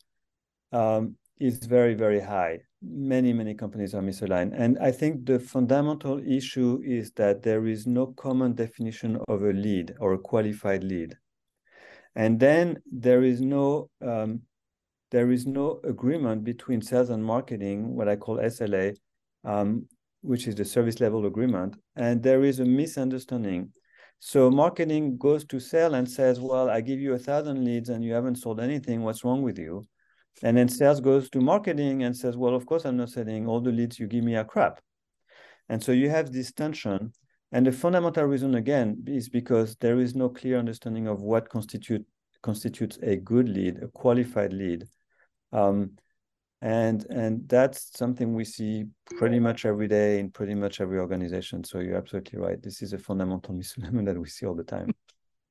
um, 0.73 1.17
is 1.39 1.59
very, 1.59 1.95
very 1.95 2.21
high. 2.21 2.61
Many, 2.83 3.33
many 3.33 3.55
companies 3.55 3.95
are 3.95 4.03
misaligned. 4.03 4.53
And 4.55 4.79
I 4.79 4.91
think 4.91 5.25
the 5.25 5.39
fundamental 5.39 6.21
issue 6.27 6.81
is 6.85 7.11
that 7.13 7.43
there 7.43 7.67
is 7.67 7.87
no 7.87 8.09
common 8.09 8.55
definition 8.55 9.19
of 9.29 9.43
a 9.43 9.53
lead 9.53 9.95
or 9.99 10.13
a 10.13 10.19
qualified 10.19 10.85
lead. 10.85 11.17
And 12.15 12.39
then 12.39 12.83
there 12.93 13.23
is 13.23 13.41
no 13.41 13.89
um, 14.03 14.43
there 15.11 15.31
is 15.31 15.47
no 15.47 15.81
agreement 15.85 16.43
between 16.43 16.83
sales 16.83 17.11
and 17.11 17.25
marketing, 17.25 17.95
what 17.95 18.09
I 18.09 18.17
call 18.17 18.39
SLA, 18.39 18.97
um, 19.45 19.87
which 20.23 20.49
is 20.49 20.57
the 20.57 20.65
service 20.65 20.99
level 20.99 21.27
agreement. 21.27 21.77
And 21.95 22.21
there 22.21 22.43
is 22.43 22.59
a 22.59 22.65
misunderstanding 22.65 23.71
so 24.27 24.51
marketing 24.51 25.19
goes 25.19 25.45
to 25.45 25.61
sell 25.61 25.93
and 25.93 26.11
says, 26.11 26.41
well, 26.41 26.71
I 26.71 26.81
give 26.81 26.99
you 26.99 27.13
a 27.13 27.19
thousand 27.19 27.63
leads 27.63 27.91
and 27.91 28.03
you 28.03 28.15
haven't 28.15 28.37
sold 28.37 28.59
anything. 28.59 29.03
What's 29.03 29.23
wrong 29.23 29.43
with 29.43 29.59
you? 29.59 29.87
And 30.43 30.57
then 30.57 30.67
sales 30.67 31.03
goes 31.03 31.29
to 31.29 31.43
marketing 31.43 32.05
and 32.05 32.17
says, 32.17 32.35
well, 32.35 32.55
of 32.55 32.65
course 32.65 32.87
I'm 32.87 32.97
not 32.97 33.11
selling. 33.11 33.47
All 33.47 33.61
the 33.61 33.71
leads 33.71 33.99
you 33.99 34.07
give 34.07 34.25
me 34.25 34.35
are 34.37 34.45
crap. 34.47 34.81
And 35.69 35.85
so 35.85 35.93
you 35.93 36.09
have 36.09 36.33
this 36.33 36.53
tension. 36.53 37.13
And 37.53 37.67
the 37.67 37.73
fundamental 37.73 38.25
reason 38.25 38.55
again 38.55 39.05
is 39.07 39.29
because 39.29 39.77
there 39.77 40.01
is 40.01 40.15
no 40.15 40.31
clear 40.31 40.59
understanding 40.59 41.07
of 41.07 41.21
what 41.21 41.51
constitute 41.51 42.07
constitutes 42.41 42.99
a 43.03 43.17
good 43.17 43.51
lead, 43.51 43.83
a 43.83 43.89
qualified 43.89 44.55
lead. 44.55 44.87
Um, 45.53 45.99
and 46.65 47.05
and 47.11 47.47
that's 47.47 47.91
something 47.97 48.35
we 48.35 48.45
see 48.45 48.87
pretty 49.17 49.39
much 49.39 49.67
every 49.67 49.87
day 49.87 50.19
in 50.19 50.31
pretty 50.31 50.55
much 50.55 50.81
every 50.81 50.99
organization 50.99 51.63
so 51.63 51.79
you're 51.79 51.97
absolutely 51.97 52.39
right 52.39 52.63
this 52.63 52.81
is 52.81 52.95
a 52.95 52.99
fundamental 52.99 53.55
misalignment 53.61 54.07
that 54.07 54.19
we 54.19 54.29
see 54.29 54.47
all 54.47 54.55
the 54.55 54.65
time 54.65 54.93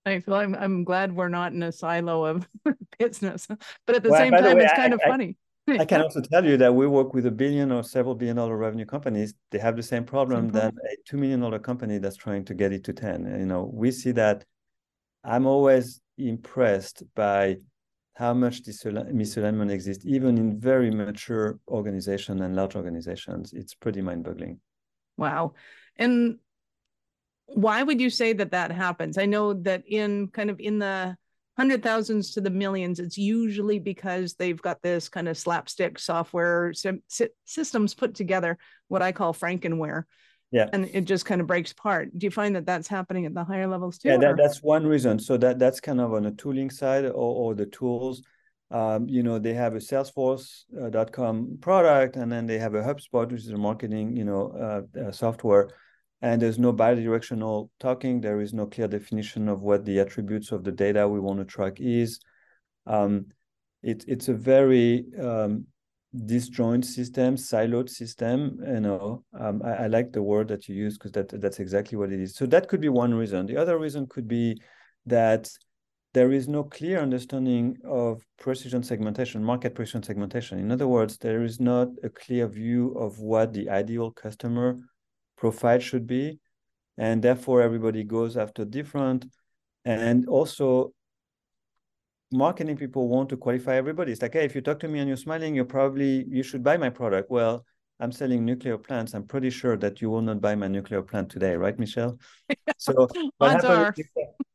Thanks. 0.05 0.27
Well, 0.27 0.41
I'm 0.41 0.53
I'm 0.55 0.84
glad 0.84 1.15
we're 1.15 1.29
not 1.29 1.53
in 1.53 1.63
a 1.63 1.72
silo 1.72 2.25
of 2.25 2.46
business, 3.00 3.48
but 3.88 3.96
at 3.96 4.03
the 4.03 4.10
well, 4.10 4.20
same 4.20 4.34
time, 4.34 4.43
the 4.43 4.55
way, 4.55 4.63
it's 4.63 4.74
kind 4.74 4.93
I, 4.93 4.96
of 4.96 5.01
I, 5.05 5.08
funny. 5.08 5.38
I 5.79 5.86
can 5.86 6.01
also 6.01 6.20
tell 6.20 6.43
you 6.43 6.58
that 6.58 6.75
we 6.75 6.88
work 6.88 7.13
with 7.13 7.25
a 7.25 7.32
billion 7.32 7.72
or 7.72 7.84
several 7.84 8.13
billion 8.13 8.36
dollar 8.36 8.58
revenue 8.58 8.86
companies. 8.86 9.34
They 9.51 9.60
have 9.60 9.77
the 9.77 9.84
same 9.84 10.03
problem, 10.03 10.48
same 10.48 10.51
problem. 10.51 10.75
than 10.75 10.91
a 10.91 11.10
two 11.10 11.15
million 11.15 11.39
dollar 11.39 11.60
company 11.60 12.00
that's 12.00 12.17
trying 12.17 12.43
to 12.46 12.53
get 12.53 12.74
it 12.74 12.84
to 12.84 12.91
ten. 12.91 13.24
You 13.39 13.46
know, 13.46 13.72
we 13.74 13.91
see 13.91 14.12
that. 14.12 14.43
I'm 15.24 15.46
always 15.46 16.01
impressed 16.17 17.03
by 17.15 17.60
how 18.15 18.34
much 18.34 18.63
this 18.63 18.84
misalignment 18.84 19.72
exists, 19.72 20.05
even 20.05 20.38
in 20.38 20.60
very 20.60 20.91
mature 20.91 21.60
organizations 21.67 22.41
and 22.41 22.55
large 22.55 22.75
organizations. 22.75 23.53
It's 23.53 23.74
pretty 23.74 24.01
mind-boggling. 24.01 24.60
Wow. 25.17 25.53
And 25.98 26.38
why 27.46 27.84
would 27.84 28.00
you 28.00 28.10
say 28.10 28.34
that 28.34 28.51
that 28.51 28.72
happens? 28.72 29.17
I 29.17 29.25
know 29.25 29.53
that 29.53 29.84
in 29.88 30.27
kind 30.27 30.50
of 30.50 30.60
in 30.60 30.79
the 30.79 31.17
hundred 31.58 31.84
thousands 31.84 32.34
to 32.34 32.41
the 32.41 32.50
millions, 32.50 33.00
it's 33.00 33.17
usually 33.17 33.79
because 33.79 34.34
they've 34.34 34.62
got 34.62 34.82
this 34.82 35.10
kind 35.10 35.27
of 35.27 35.38
slapstick 35.38 36.00
software 36.00 36.74
systems 37.46 37.93
put 37.93 38.15
together, 38.15 38.58
what 38.88 39.01
I 39.01 39.12
call 39.12 39.34
Frankenware, 39.34 40.03
yeah. 40.54 40.68
And 40.72 40.88
it 40.94 41.06
just 41.06 41.26
kind 41.26 41.42
of 41.42 41.48
breaks 41.48 41.72
apart. 41.72 42.10
Do 42.16 42.28
you 42.28 42.32
find 42.32 42.56
that 42.56 42.68
that's 42.68 42.88
happening 42.88 43.26
at 43.26 43.34
the 43.34 43.44
higher 43.44 43.66
levels 43.66 43.98
too 43.98 44.10
yeah 44.10 44.18
that, 44.18 44.38
that's 44.38 44.62
one 44.62 44.86
reason. 44.86 45.18
So 45.18 45.36
that 45.38 45.58
that's 45.58 45.80
kind 45.82 46.00
of 46.00 46.14
on 46.14 46.24
the 46.24 46.32
tooling 46.32 46.70
side 46.70 47.06
or, 47.06 47.10
or 47.12 47.56
the 47.56 47.66
tools. 47.66 48.22
Um, 48.70 49.08
you 49.10 49.24
know 49.24 49.40
they 49.40 49.54
have 49.54 49.74
a 49.74 49.80
salesforce.com 49.80 51.58
product 51.60 52.16
and 52.16 52.32
then 52.32 52.48
they 52.48 52.58
have 52.60 52.76
a 52.76 52.82
hubspot 52.82 53.32
which 53.32 53.42
is 53.42 53.50
a 53.50 53.58
marketing 53.58 54.16
you 54.16 54.26
know 54.26 54.86
uh, 54.96 55.00
uh, 55.00 55.12
software. 55.12 55.72
And 56.22 56.42
there's 56.42 56.60
no 56.60 56.72
bidirectional 56.72 57.70
talking. 57.80 58.22
There 58.22 58.39
is 58.39 58.54
no 58.54 58.68
clear 58.68 58.88
definition 58.88 59.50
of 59.50 59.62
what 59.62 59.84
the 59.84 60.00
attributes 60.00 60.52
of 60.54 60.63
the 60.63 60.72
data 60.72 61.06
we 61.08 61.20
want 61.20 61.39
to 61.39 61.46
track 61.46 61.82
is. 61.82 62.20
Um, 62.86 63.26
it, 63.82 64.06
it's 64.08 64.30
a 64.30 64.34
very 64.34 65.06
um, 65.22 65.66
disjoint 66.15 66.86
system, 66.86 67.36
siloed 67.36 67.89
system. 67.89 68.60
You 68.65 68.80
know, 68.80 69.23
um, 69.39 69.62
I, 69.63 69.84
I, 69.84 69.88
like 69.88 70.12
the 70.12 70.21
word 70.21 70.47
that 70.49 70.69
you 70.69 70.76
use 70.76 70.97
because 70.97 71.12
that 71.13 71.41
that's 71.41 71.60
exactly 71.60 71.97
what 71.97 72.12
it 72.12 72.19
is. 72.19 72.36
So 72.36 72.45
that 72.47 72.67
could 72.67 72.82
be 72.82 72.89
one 72.89 73.13
reason. 73.13 73.45
The 73.45 73.58
other 73.58 73.78
reason 73.80 74.08
could 74.08 74.28
be 74.28 74.62
that 75.06 75.49
there 76.13 76.32
is 76.32 76.47
no 76.47 76.63
clear 76.63 76.99
understanding 76.99 77.78
of 77.84 78.23
precision 78.38 78.84
segmentation, 78.84 79.43
market 79.43 79.73
precision 79.73 80.04
segmentation. 80.04 80.60
In 80.60 80.71
other 80.71 80.88
words, 80.88 81.17
there 81.17 81.43
is 81.43 81.60
not 81.60 81.88
a 82.04 82.10
clear 82.10 82.47
view 82.47 82.93
of 82.93 83.19
what 83.19 83.52
the 83.54 83.69
ideal 83.69 84.12
customer 84.12 84.78
profile 85.36 85.80
should 85.80 86.06
be, 86.06 86.39
and 86.97 87.23
therefore 87.23 87.63
everybody 87.63 88.04
goes 88.04 88.38
after 88.38 88.63
different. 88.63 89.26
And 89.86 90.28
also, 90.28 90.93
marketing 92.34 92.78
people 92.78 93.08
want 93.08 93.30
to 93.30 93.38
qualify 93.38 93.76
everybody. 93.76 94.12
It's 94.12 94.22
like, 94.22 94.34
hey, 94.34 94.46
if 94.46 94.56
you 94.56 94.62
talk 94.62 94.80
to 94.82 94.88
me 94.88 95.00
and 95.00 95.08
you're 95.08 95.17
smiling, 95.17 95.56
you're 95.56 95.65
probably 95.65 96.26
you 96.28 96.43
should 96.43 96.63
buy 96.63 96.78
my 96.78 96.89
product. 96.89 97.30
Well, 97.30 97.65
I'm 98.00 98.12
selling 98.12 98.43
nuclear 98.43 98.78
plants. 98.78 99.13
I'm 99.13 99.26
pretty 99.26 99.50
sure 99.50 99.78
that 99.78 100.02
you 100.02 100.10
will 100.10 100.22
not 100.22 100.41
buy 100.41 100.56
my 100.56 100.67
nuclear 100.67 101.02
plant 101.02 101.30
today, 101.30 101.56
right, 101.56 101.78
Michelle? 101.78 102.17
So 102.78 103.08
what 103.38 103.63
happens 103.63 104.08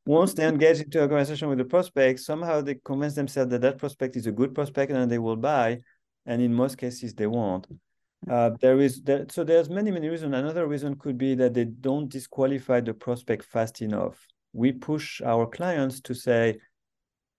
once 0.09 0.33
they 0.33 0.47
engage 0.47 0.81
into 0.81 1.03
a 1.03 1.09
conversation 1.09 1.51
with 1.51 1.59
the 1.59 1.65
prospect, 1.67 2.21
somehow 2.21 2.63
they 2.63 2.77
convince 2.77 3.15
themselves 3.15 3.51
that 3.51 3.61
that 3.61 3.77
prospect 3.77 4.17
is 4.17 4.27
a 4.27 4.33
good 4.33 4.55
prospect 4.55 4.91
and 4.91 5.11
they 5.11 5.19
will 5.19 5.37
buy. 5.37 5.81
And 6.25 6.41
in 6.41 6.53
most 6.55 6.79
cases, 6.79 7.15
they 7.15 7.27
won't. 7.27 7.67
Uh, 8.29 8.51
there 8.61 8.81
is 8.81 9.03
there, 9.03 9.27
so 9.29 9.45
there's 9.45 9.69
many 9.69 9.91
many 9.91 10.09
reasons. 10.09 10.35
Another 10.35 10.67
reason 10.67 10.97
could 10.97 11.17
be 11.17 11.35
that 11.37 11.55
they 11.55 11.65
don't 11.65 12.09
disqualify 12.09 12.81
the 12.81 12.95
prospect 12.95 13.45
fast 13.45 13.81
enough. 13.83 14.27
We 14.53 14.73
push 14.73 15.21
our 15.21 15.47
clients 15.47 16.01
to 16.01 16.15
say, 16.15 16.59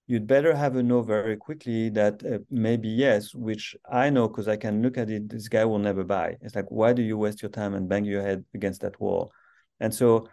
you'd 0.10 0.26
better 0.26 0.56
have 0.56 0.76
a 0.76 0.82
no 0.82 1.04
very 1.04 1.38
quickly 1.38 1.88
that 1.90 2.26
uh, 2.26 2.40
maybe 2.50 2.90
yes, 2.90 3.36
which 3.36 3.76
I 3.90 4.10
know 4.10 4.28
because 4.28 4.48
I 4.48 4.58
can 4.58 4.82
look 4.82 4.98
at 4.98 5.08
it. 5.12 5.30
This 5.30 5.48
guy 5.48 5.64
will 5.66 5.78
never 5.78 6.04
buy. 6.04 6.36
It's 6.42 6.56
like, 6.56 6.66
why 6.70 6.94
do 6.94 7.04
you 7.04 7.16
waste 7.16 7.44
your 7.44 7.52
time 7.52 7.76
and 7.76 7.88
bang 7.88 8.06
your 8.06 8.24
head 8.24 8.44
against 8.56 8.82
that 8.82 9.00
wall? 9.00 9.32
And 9.80 9.94
so, 9.94 10.28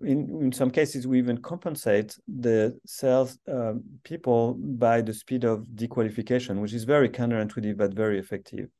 in 0.00 0.18
in 0.40 0.50
some 0.50 0.70
cases, 0.70 1.06
we 1.06 1.18
even 1.18 1.42
compensate 1.42 2.16
the 2.26 2.80
sales 2.86 3.38
um, 3.46 3.82
people 4.02 4.54
by 4.54 5.02
the 5.02 5.12
speed 5.12 5.44
of 5.44 5.66
dequalification, 5.74 6.62
which 6.62 6.72
is 6.72 6.84
very 6.84 7.10
counterintuitive 7.10 7.76
but 7.76 7.92
very 7.92 8.18
effective. 8.18 8.70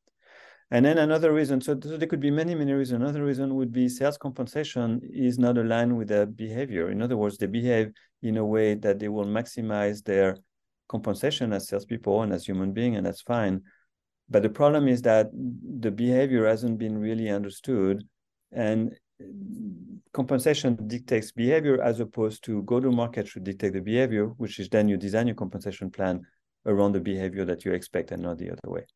And 0.72 0.86
then 0.86 0.96
another 0.96 1.34
reason, 1.34 1.60
so, 1.60 1.78
so, 1.84 1.98
there 1.98 2.08
could 2.08 2.18
be 2.18 2.30
many, 2.30 2.54
many 2.54 2.72
reasons. 2.72 3.02
Another 3.02 3.22
reason 3.22 3.56
would 3.56 3.72
be 3.72 3.90
sales 3.90 4.16
compensation 4.16 5.02
is 5.12 5.38
not 5.38 5.58
aligned 5.58 5.94
with 5.94 6.08
their 6.08 6.24
behavior. 6.24 6.90
In 6.90 7.02
other 7.02 7.18
words, 7.18 7.36
they 7.36 7.44
behave 7.44 7.92
in 8.22 8.38
a 8.38 8.44
way 8.46 8.72
that 8.76 8.98
they 8.98 9.08
will 9.08 9.26
maximize 9.26 10.02
their 10.02 10.38
compensation 10.88 11.52
as 11.52 11.68
salespeople 11.68 12.22
and 12.22 12.32
as 12.32 12.46
human 12.46 12.72
beings, 12.72 12.96
and 12.96 13.04
that's 13.04 13.20
fine. 13.20 13.60
But 14.30 14.44
the 14.44 14.48
problem 14.48 14.88
is 14.88 15.02
that 15.02 15.26
the 15.34 15.90
behavior 15.90 16.46
hasn't 16.46 16.78
been 16.78 16.96
really 16.96 17.28
understood, 17.28 18.08
and 18.50 18.96
compensation 20.14 20.88
dictates 20.88 21.32
behavior 21.32 21.82
as 21.82 22.00
opposed 22.00 22.44
to 22.44 22.62
go 22.62 22.80
to 22.80 22.90
market 22.90 23.28
should 23.28 23.44
dictate 23.44 23.74
the 23.74 23.82
behavior, 23.82 24.24
which 24.38 24.58
is 24.58 24.70
then 24.70 24.88
you 24.88 24.96
design 24.96 25.26
your 25.26 25.36
compensation 25.36 25.90
plan 25.90 26.22
around 26.64 26.92
the 26.92 27.00
behavior 27.00 27.44
that 27.44 27.66
you 27.66 27.72
expect 27.72 28.10
and 28.10 28.22
not 28.22 28.38
the 28.38 28.48
other 28.48 28.70
way 28.70 28.86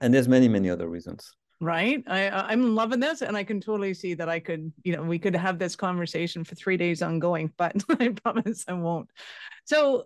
and 0.00 0.12
there's 0.12 0.28
many 0.28 0.48
many 0.48 0.70
other 0.70 0.88
reasons. 0.88 1.32
Right? 1.60 2.02
I 2.06 2.30
i'm 2.30 2.74
loving 2.76 3.00
this 3.00 3.20
and 3.20 3.36
i 3.36 3.42
can 3.42 3.60
totally 3.60 3.92
see 3.92 4.14
that 4.14 4.28
i 4.28 4.38
could 4.38 4.72
you 4.84 4.94
know 4.94 5.02
we 5.02 5.18
could 5.18 5.34
have 5.34 5.58
this 5.58 5.74
conversation 5.74 6.44
for 6.44 6.54
three 6.54 6.76
days 6.76 7.02
ongoing 7.02 7.52
but 7.56 7.82
i 8.00 8.08
promise 8.08 8.64
i 8.68 8.72
won't. 8.74 9.10
So 9.64 10.04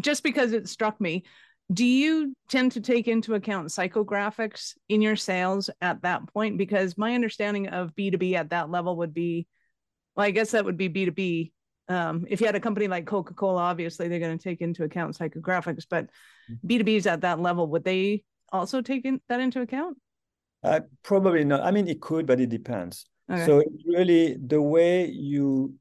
just 0.00 0.22
because 0.22 0.52
it 0.52 0.68
struck 0.68 1.00
me 1.00 1.24
do 1.72 1.84
you 1.84 2.34
tend 2.48 2.72
to 2.72 2.80
take 2.80 3.08
into 3.08 3.34
account 3.34 3.68
psychographics 3.68 4.74
in 4.88 5.00
your 5.00 5.16
sales 5.16 5.70
at 5.80 6.02
that 6.02 6.26
point? 6.34 6.58
Because 6.58 6.98
my 6.98 7.14
understanding 7.14 7.68
of 7.68 7.94
b2b 7.94 8.34
at 8.34 8.50
that 8.50 8.70
level 8.70 8.96
would 8.98 9.14
be 9.14 9.46
well 10.14 10.26
i 10.26 10.30
guess 10.30 10.52
that 10.52 10.64
would 10.64 10.76
be 10.76 10.88
b2b 10.88 11.52
um, 11.88 12.26
if 12.30 12.40
you 12.40 12.46
had 12.46 12.54
a 12.54 12.60
company 12.60 12.86
like 12.88 13.06
coca-cola 13.06 13.60
obviously 13.60 14.08
they're 14.08 14.20
going 14.20 14.38
to 14.38 14.42
take 14.42 14.60
into 14.60 14.84
account 14.84 15.16
psychographics 15.16 15.84
but 15.88 16.08
b2b 16.64 16.96
is 16.96 17.06
at 17.06 17.22
that 17.22 17.40
level 17.40 17.66
would 17.68 17.84
they 17.84 18.22
also 18.52 18.82
take 18.82 19.04
in, 19.04 19.20
that 19.28 19.40
into 19.40 19.60
account? 19.60 19.98
Uh, 20.62 20.80
probably 21.02 21.44
not. 21.44 21.62
I 21.62 21.70
mean, 21.70 21.88
it 21.88 22.00
could, 22.00 22.26
but 22.26 22.40
it 22.40 22.50
depends. 22.50 23.06
Okay. 23.30 23.44
So 23.46 23.62
really, 23.86 24.36
the 24.46 24.60
way 24.60 25.06
you, 25.06 25.74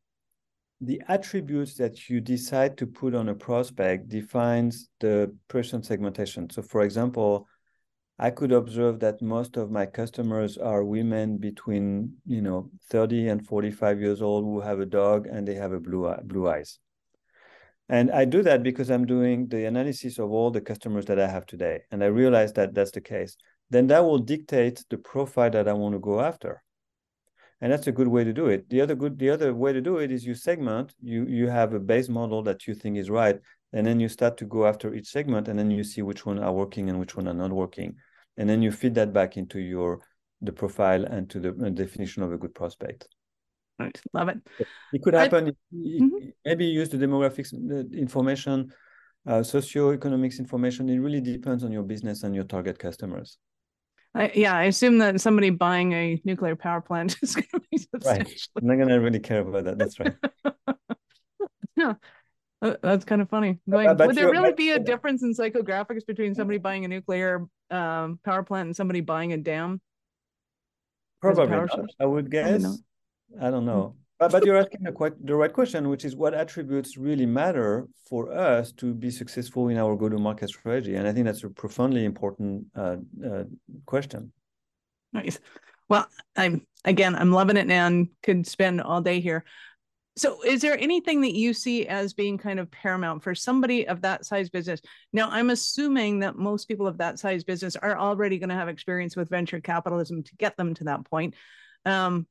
the 0.80 1.02
attributes 1.08 1.76
that 1.76 2.10
you 2.10 2.22
decide 2.22 2.78
to 2.78 2.88
put 2.88 3.14
on 3.14 3.30
a 3.30 3.36
prospect 3.36 4.10
defines 4.10 4.90
the 5.00 5.36
person 5.48 5.84
segmentation. 5.84 6.50
So, 6.50 6.64
for 6.64 6.82
example, 6.82 7.48
I 8.18 8.30
could 8.30 8.52
observe 8.52 9.00
that 9.00 9.22
most 9.22 9.58
of 9.58 9.72
my 9.72 9.86
customers 9.86 10.58
are 10.58 10.84
women 10.84 11.38
between, 11.38 12.14
you 12.26 12.42
know, 12.42 12.70
30 12.90 13.28
and 13.28 13.46
45 13.46 14.00
years 14.00 14.22
old 14.22 14.46
who 14.46 14.62
have 14.62 14.80
a 14.80 14.86
dog 14.86 15.28
and 15.28 15.48
they 15.48 15.56
have 15.56 15.74
a 15.74 15.80
blue 15.80 16.12
blue 16.24 16.48
eyes. 16.48 16.80
And 17.92 18.10
I 18.10 18.26
do 18.26 18.42
that 18.42 18.64
because 18.64 18.90
I'm 18.90 19.06
doing 19.06 19.48
the 19.48 19.66
analysis 19.66 20.18
of 20.18 20.32
all 20.32 20.50
the 20.50 20.62
customers 20.62 21.06
that 21.06 21.20
I 21.20 21.28
have 21.28 21.46
today. 21.46 21.82
And 21.92 22.04
I 22.04 22.08
realize 22.08 22.54
that 22.54 22.74
that's 22.74 22.90
the 22.92 23.02
case. 23.02 23.38
Then 23.70 23.86
that 23.88 24.04
will 24.04 24.18
dictate 24.18 24.84
the 24.90 24.98
profile 24.98 25.52
that 25.52 25.68
I 25.68 25.74
want 25.74 25.94
to 25.94 26.00
go 26.00 26.20
after. 26.20 26.64
And 27.60 27.72
that's 27.72 27.86
a 27.86 27.92
good 27.92 28.08
way 28.08 28.24
to 28.24 28.34
do 28.34 28.48
it. 28.48 28.68
The 28.70 28.82
other 28.82 28.96
good, 28.96 29.20
the 29.20 29.30
other 29.30 29.54
way 29.54 29.74
to 29.74 29.82
do 29.82 29.98
it 29.98 30.10
is 30.12 30.26
you 30.26 30.34
segment, 30.34 30.96
you 31.00 31.28
you 31.28 31.48
have 31.48 31.74
a 31.74 31.80
base 31.80 32.10
model 32.10 32.42
that 32.44 32.66
you 32.66 32.74
think 32.74 32.98
is 32.98 33.12
right, 33.12 33.38
and 33.72 33.86
then 33.86 34.00
you 34.00 34.10
start 34.10 34.36
to 34.38 34.46
go 34.46 34.66
after 34.66 34.96
each 34.96 35.10
segment, 35.10 35.48
and 35.48 35.60
then 35.60 35.70
you 35.70 35.84
see 35.84 36.02
which 36.02 36.26
one 36.26 36.40
are 36.40 36.52
working 36.52 36.90
and 36.90 37.00
which 37.00 37.16
one 37.16 37.28
are 37.28 37.36
not 37.36 37.52
working 37.52 37.96
and 38.38 38.50
then 38.50 38.62
you 38.62 38.72
feed 38.72 38.96
that 38.96 39.14
back 39.14 39.38
into 39.38 39.60
your 39.60 40.00
the 40.42 40.52
profile 40.52 41.04
and 41.06 41.30
to 41.30 41.40
the 41.40 41.52
definition 41.72 42.24
of 42.24 42.32
a 42.32 42.38
good 42.38 42.56
prospect. 42.56 43.08
Right, 43.80 44.02
love 44.14 44.30
it. 44.30 44.38
It 44.94 45.02
could 45.02 45.14
happen. 45.14 45.48
I, 45.48 45.76
mm-hmm. 45.76 46.30
Maybe 46.46 46.66
use 46.66 46.90
the 46.90 46.98
demographics 46.98 47.52
information, 47.94 48.72
uh, 49.26 49.40
socioeconomics 49.40 50.40
information. 50.40 50.90
It 50.90 51.00
really 51.00 51.22
depends 51.22 51.64
on 51.64 51.72
your 51.72 51.84
business 51.84 52.24
and 52.24 52.36
your 52.36 52.44
target 52.44 52.78
customers. 52.78 53.38
I, 54.14 54.32
yeah, 54.36 54.56
I 54.56 54.64
assume 54.64 54.98
that 54.98 55.22
somebody 55.22 55.50
buying 55.52 55.94
a 55.94 56.22
nuclear 56.26 56.56
power 56.56 56.82
plant 56.82 57.16
is 57.24 57.36
going 57.36 57.48
to 57.54 57.62
be 57.72 57.78
substantially. 57.78 58.36
Right. 58.56 58.62
I'm 58.62 58.68
not 58.68 58.76
going 58.76 58.90
to 58.90 58.96
really 58.96 59.20
care 59.20 59.40
about 59.40 59.64
that. 59.64 59.78
That's 59.78 60.00
right. 60.00 60.14
yeah. 61.76 61.94
Uh, 62.62 62.76
that's 62.84 63.06
kind 63.06 63.22
of 63.22 63.30
funny. 63.30 63.60
Going, 63.68 63.88
uh, 63.88 63.96
would 63.98 64.16
there 64.16 64.30
really 64.30 64.54
be 64.54 64.72
a 64.72 64.80
difference 64.80 65.24
in 65.24 65.34
psychographics 65.34 66.06
between 66.06 66.36
somebody 66.36 66.60
buying 66.60 66.86
a 66.86 66.88
nuclear 66.88 67.48
um, 67.72 68.20
power 68.24 68.44
plant 68.44 68.68
and 68.68 68.76
somebody 68.76 69.02
buying 69.02 69.34
a 69.34 69.38
dam? 69.38 69.82
Probably, 71.22 71.56
I 72.00 72.06
would 72.06 72.30
guess. 72.30 72.66
I 72.66 72.70
don't 73.50 73.66
know. 73.66 73.96
but, 74.20 74.32
but 74.32 74.46
you're 74.46 74.58
asking 74.58 74.84
the, 74.84 74.92
quite, 74.92 75.14
the 75.26 75.36
right 75.36 75.52
question, 75.52 75.90
which 75.90 76.06
is 76.06 76.16
what 76.16 76.34
attributes 76.34 76.98
really 76.98 77.26
matter 77.26 77.88
for 78.08 78.32
us 78.32 78.72
to 78.74 78.94
be 78.94 79.10
successful 79.10 79.70
in 79.70 79.78
our 79.78 79.96
go-to-market 79.96 80.50
strategy, 80.50 80.96
and 80.96 81.08
I 81.08 81.14
think 81.14 81.26
that's 81.26 81.44
a 81.44 81.50
profoundly 81.50 82.06
important 82.06 82.66
uh, 82.76 82.98
uh, 83.26 83.44
question. 83.86 84.32
Nice. 85.14 85.40
Well, 85.90 86.08
I'm 86.36 86.66
again, 86.86 87.16
I'm 87.16 87.32
loving 87.32 87.58
it, 87.58 87.70
and 87.70 88.10
could 88.24 88.48
spend 88.48 88.82
all 88.82 89.02
day 89.02 89.20
here. 89.20 89.44
So, 90.18 90.44
is 90.44 90.62
there 90.62 90.78
anything 90.78 91.22
that 91.22 91.36
you 91.36 91.54
see 91.54 91.88
as 91.88 92.14
being 92.14 92.38
kind 92.38 92.60
of 92.60 92.70
paramount 92.70 93.24
for 93.24 93.34
somebody 93.34 93.88
of 93.88 94.02
that 94.02 94.26
size 94.26 94.50
business? 94.50 94.82
Now, 95.14 95.30
I'm 95.30 95.50
assuming 95.50 96.20
that 96.20 96.36
most 96.36 96.68
people 96.68 96.88
of 96.88 96.98
that 96.98 97.18
size 97.18 97.44
business 97.44 97.76
are 97.76 97.98
already 97.98 98.38
going 98.40 98.50
to 98.50 98.56
have 98.56 98.68
experience 98.68 99.16
with 99.16 99.30
venture 99.30 99.62
capitalism 99.62 100.24
to 100.24 100.36
get 100.36 100.58
them 100.58 100.74
to 100.76 100.84
that 100.86 101.06
point. 101.06 101.36
Um, 101.86 102.28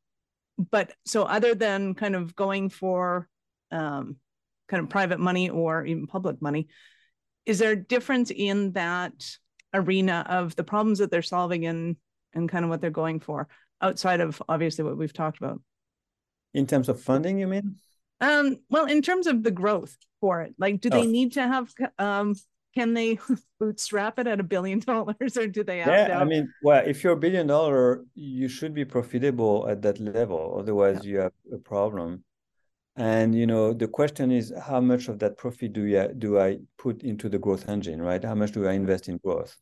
but 0.71 0.93
so, 1.07 1.25
other 1.25 1.55
than 1.55 1.95
kind 1.95 2.15
of 2.15 2.35
going 2.35 2.69
for 2.69 3.29
um, 3.71 4.17
kind 4.69 4.83
of 4.83 4.91
private 4.91 5.21
money 5.21 5.49
or 5.51 5.85
even 5.87 6.07
public 6.07 6.43
money, 6.43 6.69
is 7.47 7.59
there 7.59 7.73
a 7.73 7.77
difference 7.77 8.31
in 8.31 8.73
that 8.73 9.13
arena 9.73 10.27
of 10.29 10.57
the 10.57 10.65
problems 10.65 10.99
that 10.99 11.11
they're 11.11 11.23
solving 11.23 11.67
and 11.67 11.97
and 12.33 12.49
kind 12.49 12.65
of 12.65 12.69
what 12.69 12.81
they're 12.81 12.91
going 12.91 13.21
for 13.21 13.49
outside 13.81 14.21
of 14.21 14.41
obviously 14.49 14.85
what 14.85 14.97
we've 14.97 15.13
talked 15.13 15.39
about? 15.39 15.61
In 16.53 16.67
terms 16.67 16.89
of 16.89 17.01
funding, 17.01 17.39
you 17.39 17.47
mean? 17.47 17.77
Um, 18.21 18.59
well, 18.69 18.87
in 18.87 19.03
terms 19.03 19.27
of 19.27 19.43
the 19.43 19.51
growth 19.51 19.97
for 20.21 20.43
it, 20.43 20.55
like, 20.59 20.81
do 20.81 20.91
they 20.91 21.07
oh. 21.07 21.11
need 21.11 21.33
to 21.35 21.43
have? 21.43 21.73
Um, 21.99 22.35
can 22.75 22.95
they 22.95 23.19
bootstrap 23.61 24.19
it 24.19 24.27
at 24.27 24.41
a 24.41 24.45
billion 24.45 24.81
dollars, 24.81 25.37
or 25.37 25.47
do 25.47 25.65
they 25.65 25.79
have? 25.79 26.09
Yeah, 26.09 26.19
I 26.19 26.25
mean, 26.25 26.53
well, 26.63 26.83
if 26.87 27.03
you're 27.03 27.15
a 27.15 27.17
billion 27.17 27.47
dollar, 27.47 28.05
you 28.15 28.49
should 28.49 28.75
be 28.75 28.85
profitable 28.85 29.67
at 29.69 29.83
that 29.83 29.99
level. 29.99 30.57
Otherwise, 30.59 31.05
yeah. 31.05 31.11
you 31.11 31.19
have 31.19 31.33
a 31.53 31.59
problem. 31.59 32.25
And 32.97 33.35
you 33.35 33.47
know, 33.47 33.73
the 33.73 33.89
question 33.89 34.31
is, 34.31 34.53
how 34.67 34.81
much 34.81 35.09
of 35.09 35.19
that 35.21 35.37
profit 35.37 35.73
do 35.73 35.85
you 35.85 36.09
do 36.17 36.39
I 36.39 36.59
put 36.77 37.03
into 37.03 37.29
the 37.29 37.39
growth 37.39 37.69
engine, 37.69 38.03
right? 38.03 38.23
How 38.23 38.35
much 38.35 38.53
do 38.53 38.67
I 38.67 38.73
invest 38.73 39.09
in 39.09 39.19
growth? 39.19 39.57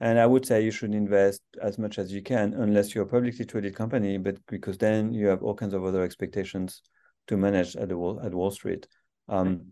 And 0.00 0.18
I 0.18 0.26
would 0.26 0.44
say 0.44 0.64
you 0.64 0.72
should 0.72 0.94
invest 0.94 1.42
as 1.62 1.78
much 1.78 1.98
as 1.98 2.12
you 2.12 2.22
can, 2.22 2.54
unless 2.54 2.92
you're 2.92 3.04
a 3.04 3.08
publicly 3.08 3.44
traded 3.44 3.76
company, 3.76 4.18
but 4.18 4.36
because 4.48 4.76
then 4.76 5.14
you 5.14 5.28
have 5.28 5.44
all 5.44 5.54
kinds 5.54 5.74
of 5.74 5.84
other 5.84 6.02
expectations 6.02 6.82
to 7.28 7.36
manage 7.36 7.76
at 7.76 7.88
the 7.88 7.96
wall, 7.96 8.20
at 8.20 8.34
Wall 8.34 8.50
Street. 8.50 8.88
Um, 9.28 9.70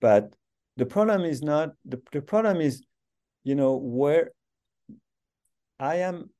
but 0.00 0.34
the 0.76 0.86
problem 0.86 1.22
is 1.22 1.42
not 1.42 1.70
the, 1.84 2.00
the 2.12 2.22
problem 2.22 2.60
is, 2.60 2.82
you 3.44 3.54
know, 3.54 3.76
where 3.76 4.30
I 5.78 5.96
am 5.96 6.30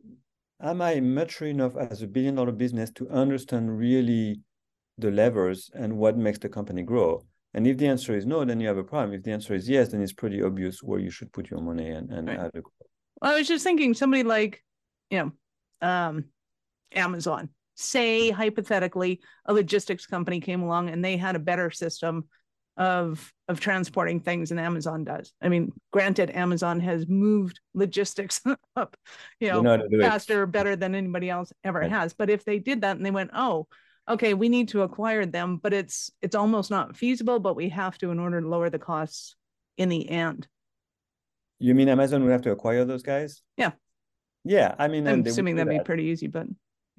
am 0.62 0.82
I 0.82 1.00
mature 1.00 1.48
enough 1.48 1.76
as 1.76 2.02
a 2.02 2.06
billion 2.06 2.34
dollar 2.34 2.52
business 2.52 2.90
to 2.92 3.08
understand 3.08 3.78
really 3.78 4.40
the 4.98 5.10
levers 5.10 5.70
and 5.74 5.96
what 5.96 6.16
makes 6.16 6.38
the 6.38 6.48
company 6.48 6.82
grow? 6.82 7.24
And 7.54 7.66
if 7.66 7.78
the 7.78 7.88
answer 7.88 8.14
is 8.14 8.26
no, 8.26 8.44
then 8.44 8.60
you 8.60 8.68
have 8.68 8.76
a 8.78 8.84
problem. 8.84 9.12
If 9.12 9.24
the 9.24 9.32
answer 9.32 9.54
is 9.54 9.68
yes, 9.68 9.88
then 9.88 10.02
it's 10.02 10.12
pretty 10.12 10.42
obvious 10.42 10.82
where 10.82 11.00
you 11.00 11.10
should 11.10 11.32
put 11.32 11.50
your 11.50 11.60
money 11.60 11.90
and, 11.90 12.10
and 12.10 12.28
right. 12.28 12.38
how 12.38 12.48
to 12.48 12.60
grow. 12.60 12.72
I 13.22 13.34
was 13.34 13.48
just 13.48 13.64
thinking 13.64 13.92
somebody 13.92 14.22
like, 14.22 14.62
you 15.10 15.18
know, 15.18 15.86
um, 15.86 16.24
Amazon. 16.94 17.48
Say 17.74 18.30
hypothetically, 18.30 19.20
a 19.46 19.52
logistics 19.52 20.06
company 20.06 20.40
came 20.40 20.62
along 20.62 20.90
and 20.90 21.04
they 21.04 21.16
had 21.16 21.34
a 21.34 21.40
better 21.40 21.70
system 21.70 22.28
of 22.80 23.30
of 23.46 23.60
transporting 23.60 24.20
things 24.20 24.48
than 24.48 24.58
Amazon 24.58 25.04
does. 25.04 25.34
I 25.42 25.50
mean, 25.50 25.70
granted, 25.92 26.30
Amazon 26.30 26.80
has 26.80 27.06
moved 27.06 27.60
logistics 27.74 28.40
up, 28.76 28.96
you 29.38 29.48
know, 29.48 29.60
know 29.60 29.86
faster, 30.00 30.46
better 30.46 30.74
than 30.76 30.94
anybody 30.94 31.28
else 31.28 31.52
ever 31.62 31.80
right. 31.80 31.90
has. 31.90 32.14
But 32.14 32.30
if 32.30 32.44
they 32.44 32.58
did 32.58 32.80
that 32.80 32.96
and 32.96 33.04
they 33.04 33.10
went, 33.10 33.32
oh, 33.34 33.68
okay, 34.08 34.32
we 34.32 34.48
need 34.48 34.68
to 34.68 34.80
acquire 34.82 35.26
them, 35.26 35.58
but 35.58 35.74
it's 35.74 36.10
it's 36.22 36.34
almost 36.34 36.70
not 36.70 36.96
feasible, 36.96 37.38
but 37.38 37.54
we 37.54 37.68
have 37.68 37.98
to 37.98 38.10
in 38.10 38.18
order 38.18 38.40
to 38.40 38.48
lower 38.48 38.70
the 38.70 38.78
costs 38.78 39.36
in 39.76 39.90
the 39.90 40.08
end. 40.08 40.48
You 41.58 41.74
mean 41.74 41.90
Amazon 41.90 42.24
would 42.24 42.32
have 42.32 42.42
to 42.42 42.50
acquire 42.50 42.86
those 42.86 43.02
guys? 43.02 43.42
Yeah. 43.58 43.72
Yeah, 44.42 44.74
I 44.78 44.88
mean, 44.88 45.06
I'm 45.06 45.26
assuming 45.26 45.56
that'd 45.56 45.70
that. 45.70 45.80
be 45.80 45.84
pretty 45.84 46.04
easy, 46.04 46.28
but 46.28 46.46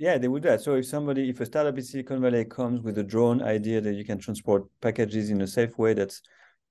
yeah, 0.02 0.18
they 0.18 0.28
would 0.28 0.42
do 0.42 0.50
that. 0.50 0.62
So 0.62 0.74
if 0.74 0.88
somebody, 0.88 1.30
if 1.30 1.40
a 1.42 1.46
startup 1.46 1.78
in 1.78 1.84
Silicon 1.84 2.22
Valley 2.22 2.44
comes 2.44 2.82
with 2.82 2.98
a 2.98 3.04
drone 3.04 3.40
idea 3.44 3.80
that 3.82 3.94
you 3.94 4.04
can 4.04 4.18
transport 4.18 4.64
packages 4.82 5.30
in 5.30 5.42
a 5.42 5.48
safe 5.48 5.78
way 5.78 5.94
that's 5.94 6.24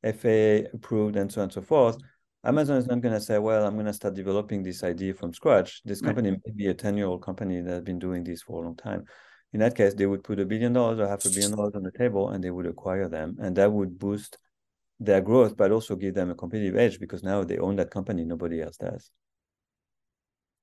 FAA 0.02 0.68
approved 0.74 1.14
and 1.14 1.30
so 1.30 1.40
on 1.40 1.44
and 1.44 1.52
so 1.52 1.62
forth, 1.62 1.96
Amazon 2.42 2.78
is 2.78 2.88
not 2.88 3.00
going 3.00 3.14
to 3.14 3.20
say, 3.20 3.38
well, 3.38 3.64
I'm 3.64 3.74
going 3.74 3.86
to 3.86 3.92
start 3.92 4.14
developing 4.14 4.64
this 4.64 4.82
idea 4.82 5.14
from 5.14 5.32
scratch. 5.32 5.80
This 5.84 6.00
company 6.00 6.30
right. 6.30 6.40
may 6.44 6.52
be 6.56 6.66
a 6.66 6.74
10 6.74 6.96
year 6.96 7.06
old 7.06 7.22
company 7.22 7.60
that 7.60 7.70
has 7.70 7.82
been 7.82 8.00
doing 8.00 8.24
this 8.24 8.42
for 8.42 8.64
a 8.64 8.66
long 8.66 8.74
time. 8.74 9.04
In 9.52 9.60
that 9.60 9.76
case, 9.76 9.94
they 9.94 10.06
would 10.06 10.24
put 10.24 10.40
a 10.40 10.44
billion 10.44 10.72
dollars 10.72 10.98
or 10.98 11.06
half 11.06 11.24
a 11.24 11.30
billion 11.30 11.52
dollars 11.52 11.76
on 11.76 11.84
the 11.84 11.92
table 11.92 12.30
and 12.30 12.42
they 12.42 12.50
would 12.50 12.66
acquire 12.66 13.08
them. 13.08 13.36
And 13.40 13.54
that 13.54 13.70
would 13.70 13.96
boost 13.96 14.38
their 14.98 15.20
growth, 15.20 15.56
but 15.56 15.70
also 15.70 15.94
give 15.94 16.14
them 16.14 16.30
a 16.30 16.34
competitive 16.34 16.76
edge 16.76 16.98
because 16.98 17.22
now 17.22 17.44
they 17.44 17.58
own 17.58 17.76
that 17.76 17.92
company, 17.92 18.24
nobody 18.24 18.60
else 18.60 18.76
does. 18.76 19.12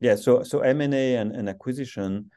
Yeah, 0.02 0.16
so 0.16 0.44
so 0.44 0.60
M&A 0.60 1.16
and, 1.16 1.32
and 1.32 1.48
acquisition, 1.48 2.30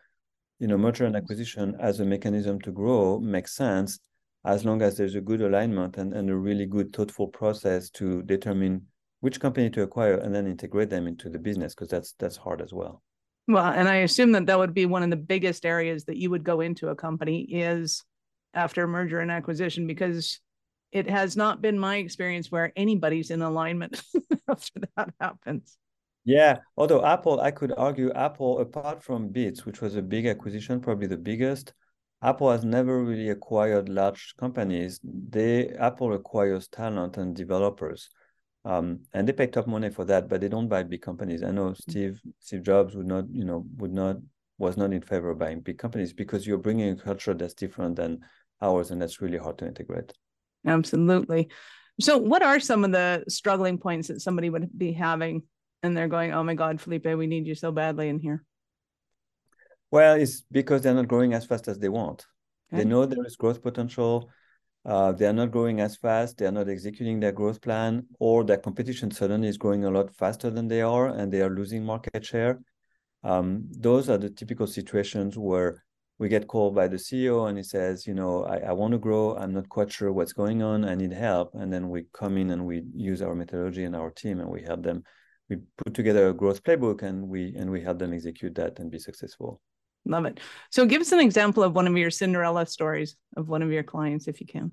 you 0.61 0.67
know, 0.67 0.79
merger 0.79 1.07
and 1.07 1.17
acquisition 1.17 1.75
as 1.81 1.99
a 1.99 2.05
mechanism 2.05 2.61
to 2.61 2.71
grow 2.71 3.19
makes 3.19 3.57
sense 3.57 3.99
as 4.45 4.65
long 4.65 4.83
as 4.83 4.97
there's 4.97 5.15
a 5.15 5.21
good 5.21 5.41
alignment 5.41 5.97
and, 5.97 6.13
and 6.13 6.31
a 6.31 6.37
really 6.37 6.67
good 6.67 6.93
thoughtful 6.95 7.27
process 7.27 7.91
to 7.91 8.23
determine 8.23 8.87
which 9.21 9.41
company 9.41 9.69
to 9.71 9.83
acquire 9.83 10.15
and 10.15 10.35
then 10.35 10.47
integrate 10.47 10.91
them 10.91 11.07
into 11.07 11.29
the 11.29 11.39
business 11.39 11.75
because 11.75 11.89
that's 11.89 12.15
that's 12.19 12.37
hard 12.37 12.61
as 12.61 12.73
well. 12.73 13.03
Well, 13.49 13.67
and 13.67 13.89
I 13.89 13.97
assume 13.97 14.33
that 14.33 14.47
that 14.47 14.59
would 14.59 14.75
be 14.75 14.87
one 14.87 15.03
of 15.03 15.11
the 15.11 15.17
biggest 15.17 15.67
areas 15.67 16.05
that 16.05 16.17
you 16.17 16.31
would 16.31 16.45
go 16.45 16.61
into 16.61 16.89
a 16.89 16.95
company 16.95 17.41
is 17.41 18.05
after 18.55 18.87
merger 18.87 19.21
and 19.21 19.31
acquisition 19.31 19.87
because 19.87 20.41
it 20.93 21.09
has 21.09 21.37
not 21.37 21.63
been 21.63 21.79
my 21.79 21.97
experience 21.97 22.51
where 22.51 22.73
anybody's 22.77 23.31
in 23.31 23.43
alignment 23.43 24.03
after 24.49 24.81
that 24.97 25.13
happens. 25.21 25.77
Yeah, 26.25 26.59
although 26.77 27.05
Apple, 27.05 27.41
I 27.41 27.51
could 27.51 27.73
argue 27.77 28.13
Apple, 28.13 28.59
apart 28.59 29.03
from 29.03 29.29
Beats, 29.29 29.65
which 29.65 29.81
was 29.81 29.97
a 29.97 30.03
big 30.03 30.27
acquisition, 30.27 30.81
probably 30.81 31.07
the 31.07 31.17
biggest, 31.17 31.73
Apple 32.23 32.51
has 32.51 32.65
never 32.65 33.03
really 33.03 33.31
acquired 33.31 33.89
large 33.89 34.35
companies. 34.37 35.01
They 35.03 35.69
Apple 35.71 36.13
acquires 36.13 36.69
talent 36.69 37.17
and 37.17 37.35
developers, 37.35 38.11
um, 38.67 39.01
and 39.15 39.27
they 39.27 39.33
pay 39.33 39.47
top 39.47 39.67
money 39.67 39.89
for 39.89 40.05
that. 40.05 40.29
But 40.29 40.43
they 40.43 40.49
don't 40.49 40.69
buy 40.69 40.83
big 40.83 41.01
companies. 41.01 41.43
I 41.43 41.51
know 41.51 41.73
Steve 41.73 42.21
Steve 42.39 42.63
Jobs 42.63 42.95
would 42.95 43.07
not, 43.07 43.25
you 43.33 43.45
know, 43.45 43.65
would 43.79 43.93
not 43.93 44.17
was 44.59 44.77
not 44.77 44.93
in 44.93 45.01
favor 45.01 45.31
of 45.31 45.39
buying 45.39 45.61
big 45.61 45.79
companies 45.79 46.13
because 46.13 46.47
you're 46.47 46.59
bringing 46.59 46.91
a 46.91 46.97
culture 46.97 47.33
that's 47.33 47.55
different 47.55 47.97
than 47.97 48.21
ours, 48.61 48.91
and 48.91 49.01
that's 49.01 49.23
really 49.23 49.39
hard 49.39 49.57
to 49.59 49.67
integrate. 49.67 50.13
Absolutely. 50.67 51.49
So, 52.01 52.19
what 52.19 52.43
are 52.43 52.61
some 52.61 52.85
of 52.85 52.93
the 52.93 53.25
struggling 53.29 53.79
points 53.79 54.09
that 54.09 54.21
somebody 54.21 54.51
would 54.51 54.69
be 54.77 54.93
having 54.93 55.45
and 55.83 55.97
they're 55.97 56.09
going, 56.09 56.33
oh 56.33 56.43
my 56.43 56.55
God, 56.55 56.81
Philippe, 56.81 57.15
we 57.15 57.27
need 57.27 57.47
you 57.47 57.55
so 57.55 57.73
badly 57.73 58.09
in 58.09 58.19
here? 58.19 58.45
Well, 59.91 60.15
it's 60.17 60.43
because 60.51 60.83
they're 60.83 60.95
not 60.95 61.09
growing 61.09 61.35
as 61.35 61.47
fast 61.47 61.69
as 61.69 61.79
they 61.79 61.89
want. 61.89 62.27
Okay. 62.73 62.83
They 62.83 62.89
know 62.89 63.07
there 63.07 63.25
is 63.27 63.37
growth 63.37 63.63
potential. 63.63 64.31
uh, 64.85 65.13
they 65.13 65.27
are 65.27 65.33
not 65.35 65.51
growing 65.51 65.81
as 65.81 65.97
fast, 65.97 66.39
they 66.39 66.47
are 66.47 66.53
not 66.53 66.69
executing 66.69 67.21
their 67.21 67.33
growth 67.33 67.61
plan, 67.61 68.07
or 68.19 68.45
their 68.45 68.57
competition 68.57 69.11
suddenly 69.11 69.49
is 69.49 69.59
growing 69.59 69.85
a 69.85 69.91
lot 69.91 70.15
faster 70.15 70.49
than 70.49 70.69
they 70.69 70.81
are 70.81 71.09
and 71.09 71.31
they 71.31 71.43
are 71.43 71.51
losing 71.51 71.85
market 71.85 72.25
share. 72.25 72.59
Um, 73.23 73.65
those 73.71 74.09
are 74.09 74.17
the 74.17 74.31
typical 74.31 74.67
situations 74.67 75.37
where 75.37 75.85
we 76.19 76.29
get 76.29 76.47
called 76.49 76.75
by 76.75 76.89
the 76.89 76.97
CEO 76.97 77.49
and 77.49 77.59
he 77.59 77.65
says, 77.65 78.07
you 78.07 78.15
know, 78.15 78.45
I, 78.45 78.59
I 78.59 78.73
want 78.73 78.93
to 78.93 78.99
grow. 78.99 79.37
I'm 79.37 79.53
not 79.53 79.69
quite 79.69 79.93
sure 79.93 80.13
what's 80.13 80.33
going 80.33 80.63
on. 80.63 80.85
I 80.85 80.95
need 80.95 81.13
help. 81.13 81.55
And 81.55 81.71
then 81.73 81.91
we 81.91 82.05
come 82.13 82.39
in 82.39 82.51
and 82.51 82.65
we 82.65 82.83
use 82.95 83.21
our 83.23 83.35
methodology 83.35 83.85
and 83.85 83.97
our 83.97 84.11
team 84.11 84.41
and 84.41 84.49
we 84.49 84.63
help 84.63 84.83
them. 84.83 85.03
We 85.51 85.59
put 85.77 85.95
together 85.95 86.29
a 86.29 86.33
growth 86.33 86.63
playbook 86.63 87.03
and 87.03 87.29
we 87.29 87.55
and 87.57 87.71
we 87.71 87.83
help 87.83 87.99
them 87.99 88.13
execute 88.15 88.55
that 88.55 88.79
and 88.79 88.91
be 88.91 88.99
successful. 88.99 89.61
Love 90.07 90.25
it. 90.25 90.41
So 90.71 90.87
give 90.87 91.03
us 91.03 91.13
an 91.13 91.21
example 91.21 91.63
of 91.63 91.75
one 91.75 91.87
of 91.87 91.97
your 91.97 92.11
Cinderella 92.11 92.65
stories 92.67 93.17
of 93.37 93.49
one 93.49 93.63
of 93.63 93.71
your 93.71 93.83
clients, 93.83 94.29
if 94.29 94.41
you 94.41 94.47
can. 94.47 94.73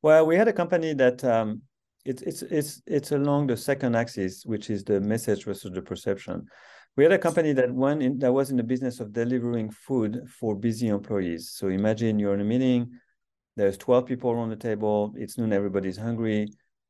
Well, 0.00 0.24
we 0.24 0.36
had 0.36 0.48
a 0.48 0.52
company 0.52 0.94
that 0.94 1.22
um, 1.24 1.62
it's 2.04 2.22
it's 2.22 2.42
it's 2.42 2.82
it's 2.86 3.12
along 3.12 3.48
the 3.48 3.56
second 3.56 3.94
axis, 3.96 4.46
which 4.46 4.70
is 4.70 4.84
the 4.84 5.00
message 5.00 5.44
versus 5.44 5.72
the 5.72 5.82
perception. 5.82 6.46
We 6.96 7.04
had 7.04 7.12
a 7.12 7.18
company 7.18 7.52
that 7.54 7.72
went 7.72 8.02
in, 8.02 8.18
that 8.18 8.32
was 8.32 8.50
in 8.50 8.56
the 8.56 8.62
business 8.62 9.00
of 9.00 9.12
delivering 9.12 9.70
food 9.70 10.28
for 10.28 10.54
busy 10.54 10.88
employees. 10.88 11.50
So 11.50 11.68
imagine 11.68 12.18
you're 12.18 12.34
in 12.34 12.40
a 12.40 12.44
meeting, 12.44 12.90
there's 13.56 13.78
12 13.78 14.04
people 14.04 14.30
around 14.30 14.50
the 14.50 14.56
table, 14.56 15.14
it's 15.16 15.38
noon, 15.38 15.54
everybody's 15.54 15.96
hungry, 15.96 16.48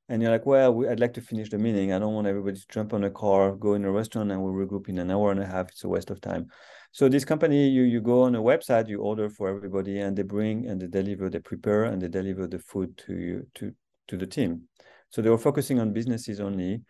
and 0.09 0.21
you're 0.21 0.31
like, 0.31 0.47
well, 0.47 0.87
I'd 0.91 1.01
like 1.01 1.15
to 1.15 1.21
finish 1.21 1.51
the 1.51 1.59
meeting. 1.59 1.93
I 1.93 1.99
don't 1.99 2.15
want 2.15 2.27
everybody 2.27 2.59
to 2.59 2.67
jump 2.69 2.93
on 2.93 3.05
a 3.05 3.11
car, 3.11 3.53
go 3.53 3.75
in 3.75 3.85
a 3.85 3.91
restaurant, 3.91 4.31
and 4.31 4.43
we'll 4.43 4.53
regroup 4.53 4.89
in 4.89 4.99
an 4.99 5.11
hour 5.11 5.31
and 5.31 5.41
a 5.41 5.47
half. 5.47 5.69
It's 5.71 5.85
a 5.85 5.89
waste 5.89 6.11
of 6.11 6.21
time. 6.21 6.49
So 6.91 7.09
this 7.09 7.25
company, 7.25 7.69
you 7.69 7.83
you 7.83 8.01
go 8.01 8.23
on 8.23 8.35
a 8.35 8.43
website, 8.43 8.89
you 8.89 9.01
order 9.01 9.31
for 9.31 9.49
everybody, 9.49 10.01
and 10.01 10.17
they 10.17 10.23
bring 10.23 10.67
and 10.67 10.81
they 10.81 10.89
deliver, 10.89 11.31
they 11.31 11.39
prepare 11.39 11.85
and 11.85 12.03
they 12.03 12.09
deliver 12.09 12.47
the 12.47 12.59
food 12.59 12.97
to 13.07 13.15
you 13.15 13.47
to 13.55 13.73
to 14.09 14.17
the 14.17 14.27
team. 14.27 14.63
So 15.09 15.23
they 15.23 15.31
were 15.31 15.39
focusing 15.39 15.79
on 15.79 15.93
businesses 15.93 16.41
only, 16.41 16.83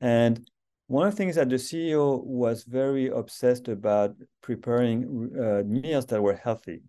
and 0.00 0.40
one 0.86 1.06
of 1.06 1.12
the 1.12 1.16
things 1.16 1.36
that 1.36 1.48
the 1.48 1.56
CEO 1.56 2.22
was 2.24 2.64
very 2.64 3.08
obsessed 3.08 3.68
about 3.68 4.14
preparing 4.42 5.30
uh, 5.40 5.62
meals 5.64 6.06
that 6.06 6.20
were 6.20 6.34
healthy. 6.34 6.82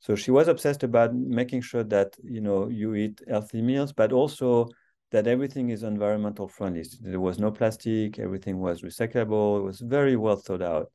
So 0.00 0.16
she 0.16 0.32
was 0.32 0.48
obsessed 0.48 0.82
about 0.82 1.14
making 1.14 1.62
sure 1.62 1.84
that 1.84 2.16
you 2.22 2.40
know 2.40 2.68
you 2.68 2.94
eat 2.94 3.20
healthy 3.28 3.62
meals, 3.62 3.92
but 3.92 4.12
also 4.12 4.68
that 5.10 5.26
everything 5.26 5.70
is 5.70 5.82
environmental 5.82 6.48
friendly. 6.48 6.84
There 7.00 7.20
was 7.20 7.38
no 7.38 7.50
plastic, 7.50 8.18
everything 8.18 8.58
was 8.58 8.82
recyclable. 8.82 9.60
It 9.60 9.62
was 9.62 9.80
very 9.80 10.16
well 10.16 10.36
thought 10.36 10.62
out. 10.62 10.90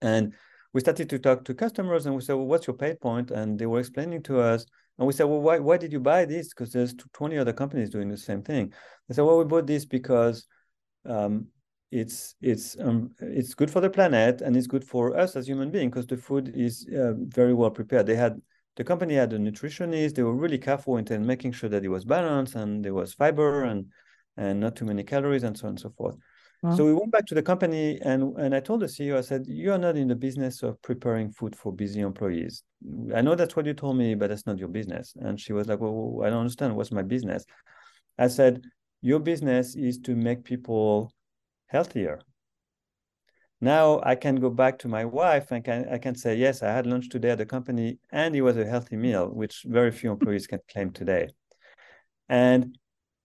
And 0.00 0.34
we 0.72 0.80
started 0.80 1.08
to 1.10 1.18
talk 1.18 1.44
to 1.44 1.54
customers 1.54 2.06
and 2.06 2.14
we 2.14 2.22
said, 2.22 2.34
well, 2.34 2.46
what's 2.46 2.66
your 2.66 2.76
pain 2.76 2.96
point? 2.96 3.30
And 3.30 3.58
they 3.58 3.66
were 3.66 3.80
explaining 3.80 4.22
to 4.24 4.40
us. 4.40 4.66
And 4.98 5.06
we 5.06 5.12
said, 5.12 5.24
well, 5.24 5.40
why, 5.40 5.58
why 5.58 5.78
did 5.78 5.92
you 5.92 6.00
buy 6.00 6.24
this? 6.24 6.48
Because 6.48 6.72
there's 6.72 6.94
20 7.14 7.38
other 7.38 7.52
companies 7.52 7.90
doing 7.90 8.08
the 8.08 8.16
same 8.16 8.42
thing. 8.42 8.72
They 9.08 9.14
said, 9.14 9.24
well, 9.24 9.38
we 9.38 9.44
bought 9.44 9.66
this 9.66 9.84
because 9.84 10.46
um, 11.06 11.46
it's 11.90 12.34
it's 12.40 12.76
um, 12.80 13.10
it's 13.20 13.54
good 13.54 13.70
for 13.70 13.80
the 13.80 13.90
planet 13.90 14.40
and 14.40 14.56
it's 14.56 14.66
good 14.66 14.84
for 14.84 15.16
us 15.16 15.36
as 15.36 15.46
human 15.46 15.70
beings 15.70 15.90
because 15.90 16.06
the 16.06 16.16
food 16.16 16.52
is 16.54 16.86
uh, 16.96 17.12
very 17.16 17.52
well 17.52 17.70
prepared. 17.70 18.06
They 18.06 18.16
had 18.16 18.40
the 18.76 18.84
company 18.84 19.14
had 19.14 19.32
a 19.32 19.38
nutritionist. 19.38 20.14
They 20.14 20.22
were 20.22 20.34
really 20.34 20.58
careful 20.58 20.96
in 20.96 21.26
making 21.26 21.52
sure 21.52 21.68
that 21.70 21.84
it 21.84 21.88
was 21.88 22.04
balanced 22.04 22.54
and 22.54 22.84
there 22.84 22.94
was 22.94 23.14
fiber 23.14 23.64
and 23.64 23.86
and 24.36 24.60
not 24.60 24.76
too 24.76 24.86
many 24.86 25.02
calories 25.02 25.42
and 25.42 25.56
so 25.56 25.66
on 25.66 25.70
and 25.70 25.80
so 25.80 25.90
forth. 25.90 26.16
So 26.70 26.84
we 26.84 26.94
went 26.94 27.10
back 27.10 27.26
to 27.26 27.34
the 27.34 27.42
company 27.42 27.98
and, 28.02 28.36
and 28.38 28.54
I 28.54 28.60
told 28.60 28.80
the 28.80 28.86
CEO, 28.86 29.18
I 29.18 29.22
said, 29.22 29.46
you 29.48 29.72
are 29.72 29.78
not 29.78 29.96
in 29.96 30.06
the 30.06 30.14
business 30.14 30.62
of 30.62 30.80
preparing 30.80 31.32
food 31.32 31.56
for 31.56 31.72
busy 31.72 32.00
employees. 32.00 32.62
I 33.12 33.20
know 33.20 33.34
that's 33.34 33.56
what 33.56 33.66
you 33.66 33.74
told 33.74 33.96
me, 33.96 34.14
but 34.14 34.28
that's 34.28 34.46
not 34.46 34.58
your 34.58 34.68
business. 34.68 35.12
And 35.16 35.40
she 35.40 35.52
was 35.52 35.66
like, 35.66 35.80
well, 35.80 36.20
I 36.24 36.30
don't 36.30 36.38
understand. 36.38 36.76
What's 36.76 36.92
my 36.92 37.02
business? 37.02 37.44
I 38.16 38.28
said, 38.28 38.62
your 39.00 39.18
business 39.18 39.74
is 39.74 39.98
to 40.02 40.14
make 40.14 40.44
people 40.44 41.12
healthier. 41.66 42.20
Now 43.62 44.00
I 44.02 44.16
can 44.16 44.34
go 44.36 44.50
back 44.50 44.80
to 44.80 44.88
my 44.88 45.04
wife 45.04 45.52
and 45.52 45.64
can, 45.64 45.88
I 45.88 45.98
can 45.98 46.16
say, 46.16 46.34
yes, 46.34 46.64
I 46.64 46.72
had 46.72 46.84
lunch 46.84 47.08
today 47.08 47.30
at 47.30 47.38
the 47.38 47.46
company 47.46 48.00
and 48.10 48.34
it 48.34 48.42
was 48.42 48.56
a 48.56 48.66
healthy 48.66 48.96
meal, 48.96 49.28
which 49.28 49.62
very 49.64 49.92
few 49.92 50.10
employees 50.10 50.48
can 50.48 50.58
claim 50.68 50.90
today. 50.90 51.28
And 52.28 52.76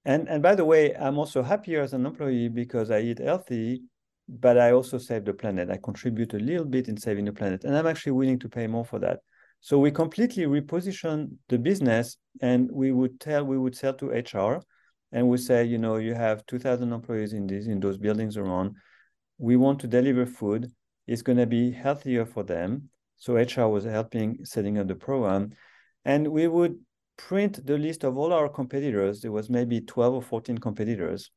and 0.06 0.30
and 0.30 0.44
by 0.44 0.54
the 0.54 0.64
way, 0.64 0.94
I'm 0.96 1.18
also 1.18 1.42
happier 1.42 1.82
as 1.82 1.94
an 1.94 2.06
employee 2.06 2.50
because 2.50 2.92
I 2.92 3.00
eat 3.00 3.18
healthy, 3.18 3.82
but 4.30 4.60
I 4.60 4.74
also 4.74 5.00
save 5.00 5.26
the 5.26 5.34
planet. 5.34 5.72
I 5.72 5.78
contribute 5.78 6.36
a 6.36 6.40
little 6.40 6.66
bit 6.66 6.88
in 6.88 6.98
saving 6.98 7.26
the 7.26 7.34
planet, 7.34 7.64
and 7.64 7.76
I'm 7.76 7.88
actually 7.88 8.12
willing 8.12 8.38
to 8.40 8.48
pay 8.48 8.68
more 8.68 8.86
for 8.86 9.00
that. 9.00 9.22
So 9.60 9.80
we 9.80 9.90
completely 9.90 10.46
reposition 10.46 11.32
the 11.50 11.58
business, 11.58 12.16
and 12.42 12.70
we 12.72 12.92
would 12.92 13.20
tell 13.20 13.44
we 13.44 13.58
would 13.58 13.76
sell 13.76 13.96
to 13.96 14.12
HR, 14.12 14.62
and 15.12 15.28
we 15.28 15.40
say, 15.40 15.66
you 15.66 15.80
know, 15.80 15.98
you 15.98 16.14
have 16.14 16.46
2,000 16.46 16.94
employees 16.94 17.34
in 17.34 17.48
these 17.48 17.68
in 17.68 17.80
those 17.80 17.98
buildings 17.98 18.38
around. 18.38 18.76
We 19.38 19.56
want 19.56 19.80
to 19.82 19.88
deliver 19.88 20.26
food. 20.26 20.72
It's 21.06 21.22
going 21.22 21.38
to 21.38 21.46
be 21.46 21.72
healthier 21.72 22.26
for 22.26 22.44
them. 22.44 22.90
So 23.18 23.38
HR 23.38 23.68
was 23.68 23.84
helping 23.84 24.46
setting 24.46 24.78
up 24.78 24.88
the 24.88 24.96
program, 24.96 25.52
and 26.06 26.28
we 26.28 26.48
would 26.48 26.78
print 27.18 27.66
the 27.66 27.78
list 27.78 28.04
of 28.04 28.18
all 28.18 28.32
our 28.32 28.48
competitors. 28.48 29.22
There 29.22 29.32
was 29.32 29.50
maybe 29.50 29.82
12 29.82 30.14
or 30.14 30.22
14 30.22 30.58
competitors. 30.60 31.32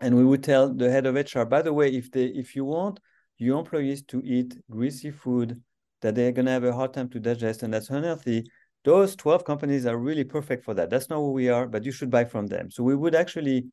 And 0.00 0.16
we 0.16 0.24
would 0.24 0.42
tell 0.44 0.72
the 0.72 0.90
head 0.90 1.06
of 1.06 1.16
HR, 1.16 1.44
by 1.44 1.62
the 1.62 1.72
way, 1.72 1.88
if 1.88 2.10
they 2.10 2.26
if 2.26 2.54
you 2.54 2.64
want 2.64 3.00
your 3.36 3.58
employees 3.58 4.02
to 4.02 4.22
eat 4.24 4.56
greasy 4.70 5.10
food 5.10 5.60
that 6.02 6.14
they're 6.14 6.32
gonna 6.32 6.50
have 6.50 6.64
a 6.64 6.72
hard 6.72 6.92
time 6.92 7.08
to 7.10 7.20
digest 7.20 7.62
and 7.62 7.72
that's 7.72 7.90
unhealthy, 7.90 8.48
those 8.84 9.16
12 9.16 9.44
companies 9.44 9.86
are 9.86 9.98
really 9.98 10.24
perfect 10.24 10.64
for 10.64 10.74
that. 10.74 10.90
That's 10.90 11.08
not 11.08 11.16
who 11.16 11.32
we 11.32 11.48
are, 11.48 11.66
but 11.66 11.84
you 11.84 11.92
should 11.92 12.10
buy 12.10 12.24
from 12.24 12.46
them. 12.46 12.70
So 12.70 12.82
we 12.82 12.94
would 12.94 13.14
actually 13.14 13.66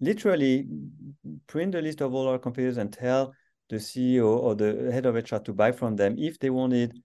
literally 0.00 0.66
print 1.46 1.72
the 1.72 1.82
list 1.82 2.00
of 2.00 2.14
all 2.14 2.28
our 2.28 2.38
competitors 2.38 2.78
and 2.78 2.92
tell 2.92 3.34
the 3.68 3.76
CEO 3.76 4.26
or 4.26 4.54
the 4.54 4.90
head 4.92 5.06
of 5.06 5.14
HR 5.14 5.38
to 5.38 5.52
buy 5.52 5.72
from 5.72 5.96
them 5.96 6.16
if 6.18 6.38
they 6.38 6.50
wanted 6.50 6.98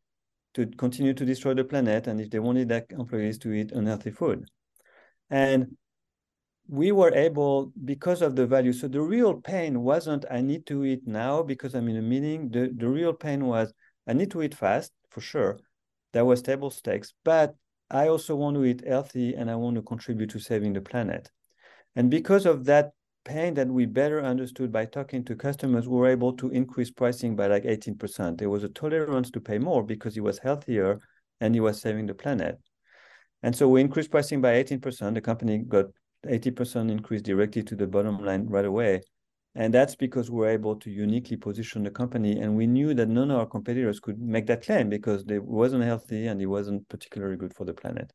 to 0.54 0.68
continue 0.68 1.14
to 1.14 1.26
destroy 1.26 1.54
the 1.54 1.64
planet 1.64 2.08
and 2.08 2.22
if 2.22 2.30
they 2.30 2.40
wanted 2.40 2.70
their 2.70 2.86
employees 2.92 3.38
to 3.40 3.52
eat 3.52 3.72
unhealthy 3.72 4.12
food. 4.12 4.46
And 5.30 5.76
we 6.68 6.92
were 6.92 7.14
able, 7.14 7.74
because 7.84 8.22
of 8.22 8.36
the 8.36 8.46
value, 8.46 8.72
so 8.72 8.88
the 8.88 9.02
real 9.02 9.42
pain 9.42 9.82
wasn't 9.82 10.26
I 10.32 10.42
need 10.42 10.66
to 10.68 10.86
eat 10.86 11.06
now 11.06 11.44
because 11.44 11.74
I'm 11.74 11.90
in 11.90 11.98
a 11.98 12.02
meeting. 12.02 12.50
The, 12.50 12.72
the 12.74 12.88
real 12.88 13.14
pain 13.14 13.46
was 13.46 13.74
I 14.08 14.14
need 14.14 14.32
to 14.32 14.42
eat 14.42 14.56
fast, 14.56 14.92
for 15.10 15.22
sure. 15.22 15.60
That 16.14 16.26
was 16.26 16.42
table 16.42 16.70
stakes, 16.70 17.14
but 17.24 17.56
I 17.90 18.08
also 18.08 18.36
want 18.36 18.56
to 18.56 18.66
eat 18.66 18.88
healthy 18.88 19.34
and 19.34 19.50
I 19.50 19.56
want 19.56 19.76
to 19.76 19.82
contribute 19.82 20.30
to 20.32 20.40
saving 20.40 20.74
the 20.74 20.82
planet. 20.82 21.30
And 21.96 22.10
because 22.10 22.46
of 22.46 22.66
that 22.66 22.94
pain 23.24 23.54
that 23.54 23.68
we 23.68 23.86
better 23.86 24.22
understood 24.22 24.72
by 24.72 24.86
talking 24.86 25.24
to 25.26 25.36
customers, 25.36 25.88
we 25.88 25.98
were 25.98 26.08
able 26.08 26.34
to 26.34 26.50
increase 26.50 26.92
pricing 26.92 27.36
by 27.36 27.48
like 27.48 27.64
18%. 27.64 28.38
There 28.38 28.50
was 28.50 28.64
a 28.64 28.70
tolerance 28.70 29.32
to 29.32 29.40
pay 29.40 29.60
more 29.60 29.84
because 29.84 30.18
it 30.18 30.22
was 30.22 30.40
healthier 30.40 31.00
and 31.40 31.56
it 31.56 31.62
was 31.62 31.82
saving 31.82 32.08
the 32.08 32.14
planet. 32.14 32.58
And 33.44 33.56
so 33.56 33.68
we 33.68 33.82
increased 33.82 34.12
pricing 34.12 34.42
by 34.42 34.64
18%. 34.64 35.14
The 35.14 35.22
company 35.22 35.60
got 35.60 35.86
80% 36.26 36.90
increase 36.90 37.22
directly 37.22 37.64
to 37.64 37.76
the 37.76 37.88
bottom 37.88 38.18
line 38.18 38.48
right 38.48 38.66
away. 38.66 39.02
And 39.56 39.74
that's 39.74 39.96
because 39.96 40.32
we 40.32 40.38
were 40.38 40.50
able 40.50 40.78
to 40.78 40.90
uniquely 40.90 41.38
position 41.38 41.84
the 41.84 41.92
company. 41.92 42.40
And 42.40 42.56
we 42.56 42.66
knew 42.66 42.94
that 42.96 43.10
none 43.10 43.30
of 43.30 43.40
our 43.40 43.46
competitors 43.46 44.00
could 44.00 44.20
make 44.20 44.48
that 44.48 44.64
claim 44.64 44.90
because 44.90 45.26
they 45.26 45.40
wasn't 45.40 45.84
healthy 45.84 46.28
and 46.28 46.42
it 46.42 46.48
wasn't 46.48 46.88
particularly 46.90 47.38
good 47.38 47.54
for 47.54 47.66
the 47.66 47.74
planet. 47.74 48.12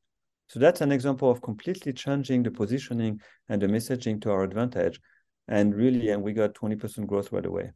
So 0.49 0.59
that's 0.59 0.81
an 0.81 0.93
example 0.93 1.31
of 1.31 1.43
completely 1.43 1.93
changing 1.93 2.43
the 2.43 2.51
positioning 2.51 3.21
and 3.49 3.61
the 3.61 3.67
messaging 3.67 4.21
to 4.23 4.31
our 4.31 4.43
advantage. 4.43 5.01
And 5.47 5.75
really, 5.75 6.11
and 6.11 6.23
we 6.23 6.33
got 6.33 6.55
20% 6.55 7.07
growth 7.07 7.33
right 7.33 7.45
away 7.45 7.73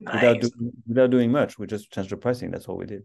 nice. 0.00 0.14
without, 0.14 0.40
do, 0.40 0.72
without 0.86 1.10
doing 1.10 1.30
much. 1.30 1.58
We 1.58 1.66
just 1.66 1.90
changed 1.92 2.10
the 2.10 2.16
pricing. 2.16 2.50
That's 2.50 2.66
all 2.66 2.76
we 2.76 2.86
did. 2.86 3.04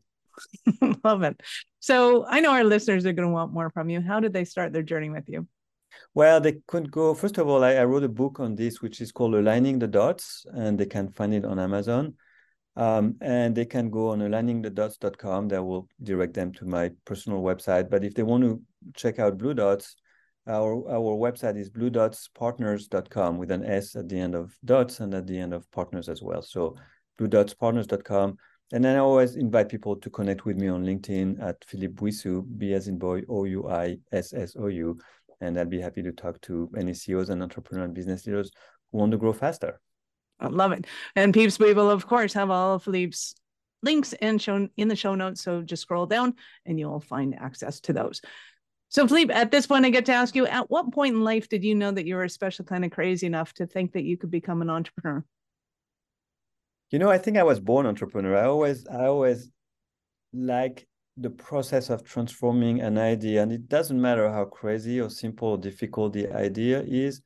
Love 1.04 1.24
it. 1.24 1.40
So 1.80 2.26
I 2.26 2.40
know 2.40 2.52
our 2.52 2.64
listeners 2.64 3.06
are 3.06 3.14
going 3.14 3.28
to 3.28 3.34
want 3.34 3.54
more 3.54 3.70
from 3.70 3.90
you. 3.90 4.02
How 4.02 4.20
did 4.20 4.34
they 4.34 4.46
start 4.46 4.74
their 4.74 4.84
journey 4.84 5.10
with 5.10 5.28
you? 5.28 5.48
Well, 6.14 6.40
they 6.40 6.58
could 6.68 6.90
go. 6.92 7.14
First 7.14 7.38
of 7.38 7.48
all, 7.48 7.64
I, 7.64 7.76
I 7.76 7.86
wrote 7.86 8.04
a 8.04 8.10
book 8.10 8.40
on 8.40 8.56
this, 8.56 8.82
which 8.82 9.02
is 9.02 9.12
called 9.12 9.36
Aligning 9.36 9.80
the 9.80 9.88
Dots, 9.88 10.46
and 10.54 10.80
they 10.80 10.86
can 10.86 11.10
find 11.10 11.34
it 11.34 11.46
on 11.46 11.60
Amazon. 11.60 12.16
Um, 12.78 13.16
and 13.20 13.54
they 13.54 13.66
can 13.66 13.90
go 13.90 14.10
on 14.10 14.20
aligningthedots.com. 14.20 15.50
That 15.50 15.64
will 15.64 15.90
direct 16.02 16.34
them 16.34 16.54
to 16.54 16.66
my 16.66 16.92
personal 17.06 17.42
website. 17.42 17.90
But 17.90 18.06
if 18.06 18.14
they 18.14 18.24
want 18.24 18.44
to 18.44 18.62
check 18.96 19.20
out 19.20 19.38
Blue 19.38 19.54
Dots, 19.54 19.96
our 20.48 20.89
our 20.89 21.15
website 21.15 21.58
is 21.58 21.70
bluedotspartners.com 21.70 23.38
with 23.38 23.52
an 23.52 23.63
S 23.63 23.96
at 23.96 24.10
the 24.10 24.20
end 24.20 24.36
of 24.36 24.58
dots 24.65 25.00
and 25.00 25.13
at 25.13 25.28
the 25.28 25.38
end 25.38 25.54
of 25.54 25.70
partners 25.72 26.10
as 26.10 26.22
well. 26.22 26.41
So 26.41 26.76
bluedotspartners.com. 27.20 28.38
And 28.74 28.84
then 28.84 28.96
I 28.96 29.00
always 29.00 29.36
invite 29.36 29.70
people 29.70 29.98
to 29.98 30.10
connect 30.10 30.46
with 30.46 30.58
me 30.58 30.70
on 30.70 30.86
LinkedIn 30.86 31.44
at 31.44 31.63
Philippe 31.65 31.94
Bouissou, 31.94 32.46
B 32.58 32.74
as 32.74 32.88
in 32.88 32.98
boy, 32.98 33.22
O 33.30 33.44
U 33.44 33.70
I 33.70 33.98
S 34.12 34.34
S 34.34 34.56
O 34.58 34.67
U. 34.67 34.98
And 35.41 35.60
I'll 35.60 35.65
be 35.65 35.82
happy 35.82 36.02
to 36.04 36.12
talk 36.12 36.39
to 36.41 36.70
any 36.78 36.94
CEOs 36.94 37.30
and 37.30 37.44
entrepreneur 37.44 37.84
and 37.84 37.94
business 37.94 38.26
leaders 38.26 38.52
who 38.91 39.00
want 39.00 39.12
to 39.12 39.17
grow 39.17 39.34
faster. 39.34 39.80
I 40.39 40.48
love 40.48 40.72
it. 40.72 40.88
And 41.15 41.34
peeps, 41.34 41.60
we 41.60 41.74
will 41.74 41.91
of 41.91 42.08
course 42.08 42.34
have 42.34 42.50
all 42.50 42.76
of 42.76 42.84
Philippe's 42.84 43.36
links 43.84 44.13
and 44.13 44.41
shown 44.41 44.70
in 44.78 44.88
the 44.88 44.96
show 44.96 45.15
notes. 45.15 45.41
So 45.44 45.62
just 45.62 45.84
scroll 45.84 46.06
down 46.06 46.36
and 46.65 46.80
you'll 46.80 47.00
find 47.00 47.36
access 47.36 47.80
to 47.82 47.94
those. 47.94 48.22
So, 48.91 49.08
Philippe, 49.08 49.34
at 49.34 49.51
this 49.51 49.67
point, 49.67 49.86
I 49.86 49.89
get 49.89 50.06
to 50.08 50.12
ask 50.12 50.36
you: 50.36 50.45
At 50.45 50.69
what 50.69 50.91
point 50.91 51.15
in 51.15 51.23
life 51.23 51.47
did 51.47 51.63
you 51.63 51.73
know 51.75 51.91
that 51.91 52.06
you 52.06 52.15
were 52.15 52.25
a 52.25 52.30
special 52.30 52.65
kind 52.65 52.84
of 52.84 52.91
crazy 52.91 53.25
enough 53.25 53.54
to 53.54 53.65
think 53.65 53.93
that 53.93 54.04
you 54.04 54.17
could 54.17 54.30
become 54.30 54.62
an 54.62 54.69
entrepreneur? 54.69 55.23
You 56.89 56.99
know, 56.99 57.10
I 57.10 57.17
think 57.17 57.38
I 57.38 57.43
was 57.43 57.62
born 57.62 57.86
entrepreneur. 57.86 58.36
I 58.36 58.47
always, 58.47 58.86
I 58.88 59.06
always 59.06 59.49
like 60.34 60.89
the 61.15 61.30
process 61.30 61.89
of 61.89 62.04
transforming 62.04 62.82
an 62.82 62.97
idea, 62.97 63.41
and 63.41 63.54
it 63.54 63.69
doesn't 63.69 63.99
matter 63.99 64.30
how 64.30 64.43
crazy 64.43 64.99
or 64.99 65.10
simple 65.10 65.47
or 65.51 65.58
difficult 65.58 66.12
the 66.12 66.30
idea 66.30 66.82
is. 66.82 67.21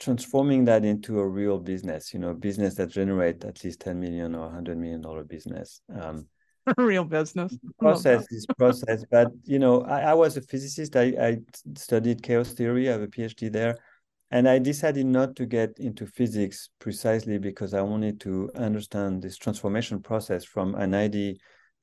Transforming 0.00 0.64
that 0.66 0.86
into 0.86 1.18
a 1.18 1.28
real 1.28 1.58
business, 1.58 2.14
you 2.14 2.20
know, 2.20 2.32
business 2.32 2.76
that 2.76 2.88
generate 2.88 3.44
at 3.44 3.62
least 3.62 3.80
ten 3.80 4.00
million 4.00 4.34
or 4.34 4.50
hundred 4.50 4.78
million 4.78 5.02
dollar 5.02 5.24
business. 5.24 5.82
Um, 5.94 6.28
real 6.78 7.04
business. 7.04 7.56
Process 7.78 8.26
is 8.30 8.46
process. 8.58 9.04
But 9.10 9.32
you 9.44 9.58
know 9.58 9.82
I, 9.82 10.00
I, 10.00 10.14
was 10.14 10.36
a 10.36 10.40
physicist. 10.40 10.96
I, 10.96 11.14
I 11.20 11.38
studied 11.76 12.22
chaos 12.22 12.52
theory. 12.52 12.88
I 12.88 12.92
have 12.92 13.02
a 13.02 13.08
phd 13.08 13.52
there. 13.52 13.78
And 14.32 14.48
i 14.48 14.58
decided 14.58 15.06
not 15.06 15.36
to 15.36 15.46
get 15.46 15.78
into 15.78 16.04
physics 16.04 16.70
precisely 16.80 17.38
because 17.38 17.74
i 17.74 17.80
wanted 17.80 18.18
to 18.20 18.50
understand 18.56 19.22
this 19.22 19.36
transformation 19.36 20.02
process 20.02 20.44
from 20.44 20.74
an 20.74 20.94
idea 20.94 21.34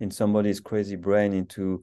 in 0.02 0.12
somebody's 0.12 0.60
crazy 0.60 0.98
brain 0.98 1.32
into 1.32 1.82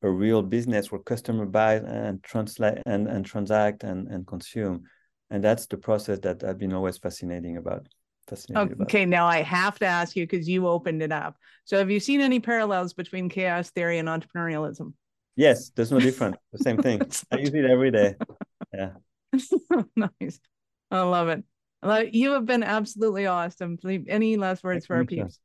a 0.00 0.10
real 0.10 0.42
business 0.42 0.90
where 0.90 1.02
customer 1.02 1.44
buy 1.44 1.74
and 1.74 2.22
translate 2.22 2.78
and, 2.86 3.08
and 3.08 3.26
transact 3.26 3.82
and, 3.82 4.06
and 4.08 4.26
consume. 4.26 4.84
And 5.28 5.44
that's 5.44 5.66
the 5.66 5.76
process 5.76 6.20
that 6.20 6.42
i've 6.42 6.58
been 6.58 6.72
always 6.72 6.96
fascinating 6.96 7.58
about 7.58 7.86
Okay, 8.82 9.04
now 9.06 9.26
I 9.26 9.42
have 9.42 9.78
to 9.78 9.86
ask 9.86 10.16
you 10.16 10.26
because 10.26 10.48
you 10.48 10.66
opened 10.66 11.02
it 11.02 11.12
up. 11.12 11.36
So, 11.64 11.78
have 11.78 11.90
you 11.90 12.00
seen 12.00 12.20
any 12.20 12.40
parallels 12.40 12.92
between 12.94 13.28
chaos 13.28 13.70
theory 13.70 13.98
and 13.98 14.08
entrepreneurialism? 14.08 14.92
Yes, 15.36 15.70
there's 15.74 15.92
no 15.92 16.00
difference. 16.00 16.36
the 16.52 16.58
same 16.58 16.78
thing. 16.82 17.00
I 17.30 17.38
use 17.38 17.54
it 17.54 17.64
every 17.64 17.90
day. 17.90 18.14
Yeah. 18.72 18.90
nice. 19.96 20.40
I 20.90 21.02
love 21.02 21.28
it. 21.28 21.44
You 22.14 22.32
have 22.32 22.44
been 22.44 22.62
absolutely 22.62 23.26
awesome. 23.26 23.78
Any 24.08 24.36
last 24.36 24.64
words 24.64 24.84
Thank 24.84 24.86
for 24.86 24.96
our 24.96 25.04
peeps? 25.04 25.38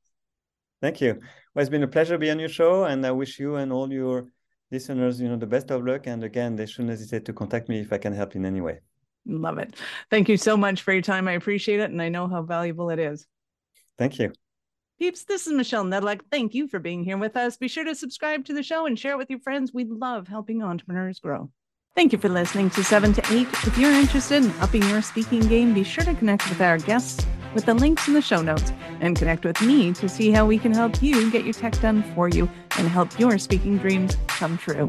Thank 0.81 0.99
you. 0.99 1.19
Well, 1.53 1.61
it's 1.61 1.69
been 1.69 1.83
a 1.83 1.87
pleasure 1.87 2.17
being 2.17 2.33
on 2.33 2.39
your 2.39 2.49
show, 2.49 2.85
and 2.85 3.05
I 3.05 3.11
wish 3.11 3.39
you 3.39 3.55
and 3.55 3.71
all 3.71 3.91
your 3.91 4.27
listeners, 4.71 5.21
you 5.21 5.29
know, 5.29 5.37
the 5.37 5.45
best 5.45 5.71
of 5.71 5.85
luck. 5.85 6.07
And 6.07 6.23
again, 6.23 6.55
they 6.55 6.65
shouldn't 6.65 6.89
hesitate 6.89 7.25
to 7.25 7.33
contact 7.33 7.69
me 7.69 7.79
if 7.79 7.93
I 7.93 7.97
can 7.99 8.13
help 8.13 8.35
in 8.35 8.45
any 8.45 8.61
way. 8.61 8.79
Love 9.25 9.57
it. 9.57 9.75
Thank 10.09 10.29
you 10.29 10.37
so 10.37 10.57
much 10.57 10.81
for 10.81 10.93
your 10.93 11.01
time. 11.01 11.27
I 11.27 11.33
appreciate 11.33 11.79
it. 11.79 11.91
And 11.91 12.01
I 12.01 12.09
know 12.09 12.27
how 12.27 12.41
valuable 12.41 12.89
it 12.89 12.99
is. 12.99 13.25
Thank 13.97 14.19
you. 14.19 14.33
Peeps, 14.99 15.23
this 15.23 15.47
is 15.47 15.53
Michelle 15.53 15.85
Nedelec. 15.85 16.21
Thank 16.31 16.53
you 16.53 16.67
for 16.67 16.79
being 16.79 17.03
here 17.03 17.17
with 17.17 17.35
us. 17.35 17.57
Be 17.57 17.67
sure 17.67 17.83
to 17.83 17.95
subscribe 17.95 18.45
to 18.45 18.53
the 18.53 18.63
show 18.63 18.85
and 18.85 18.97
share 18.97 19.13
it 19.13 19.17
with 19.17 19.29
your 19.29 19.39
friends. 19.39 19.73
We 19.73 19.85
love 19.85 20.27
helping 20.27 20.61
entrepreneurs 20.61 21.19
grow. 21.19 21.49
Thank 21.95 22.11
you 22.11 22.19
for 22.19 22.29
listening 22.29 22.69
to 22.71 22.83
7 22.83 23.13
to 23.13 23.33
8. 23.33 23.47
If 23.67 23.77
you're 23.77 23.91
interested 23.91 24.43
in 24.43 24.51
upping 24.61 24.83
your 24.83 25.01
speaking 25.01 25.41
game, 25.41 25.73
be 25.73 25.83
sure 25.83 26.03
to 26.03 26.13
connect 26.15 26.47
with 26.49 26.61
our 26.61 26.77
guests 26.79 27.25
with 27.53 27.65
the 27.65 27.73
links 27.73 28.07
in 28.07 28.13
the 28.13 28.21
show 28.21 28.41
notes 28.41 28.71
and 28.99 29.15
connect 29.15 29.45
with 29.45 29.61
me 29.61 29.93
to 29.93 30.09
see 30.09 30.31
how 30.31 30.45
we 30.45 30.57
can 30.57 30.73
help 30.73 31.01
you 31.01 31.29
get 31.31 31.43
your 31.43 31.53
tech 31.53 31.79
done 31.81 32.03
for 32.15 32.27
you 32.29 32.49
and 32.77 32.87
help 32.87 33.19
your 33.19 33.37
speaking 33.37 33.77
dreams 33.77 34.17
come 34.27 34.57
true. 34.57 34.87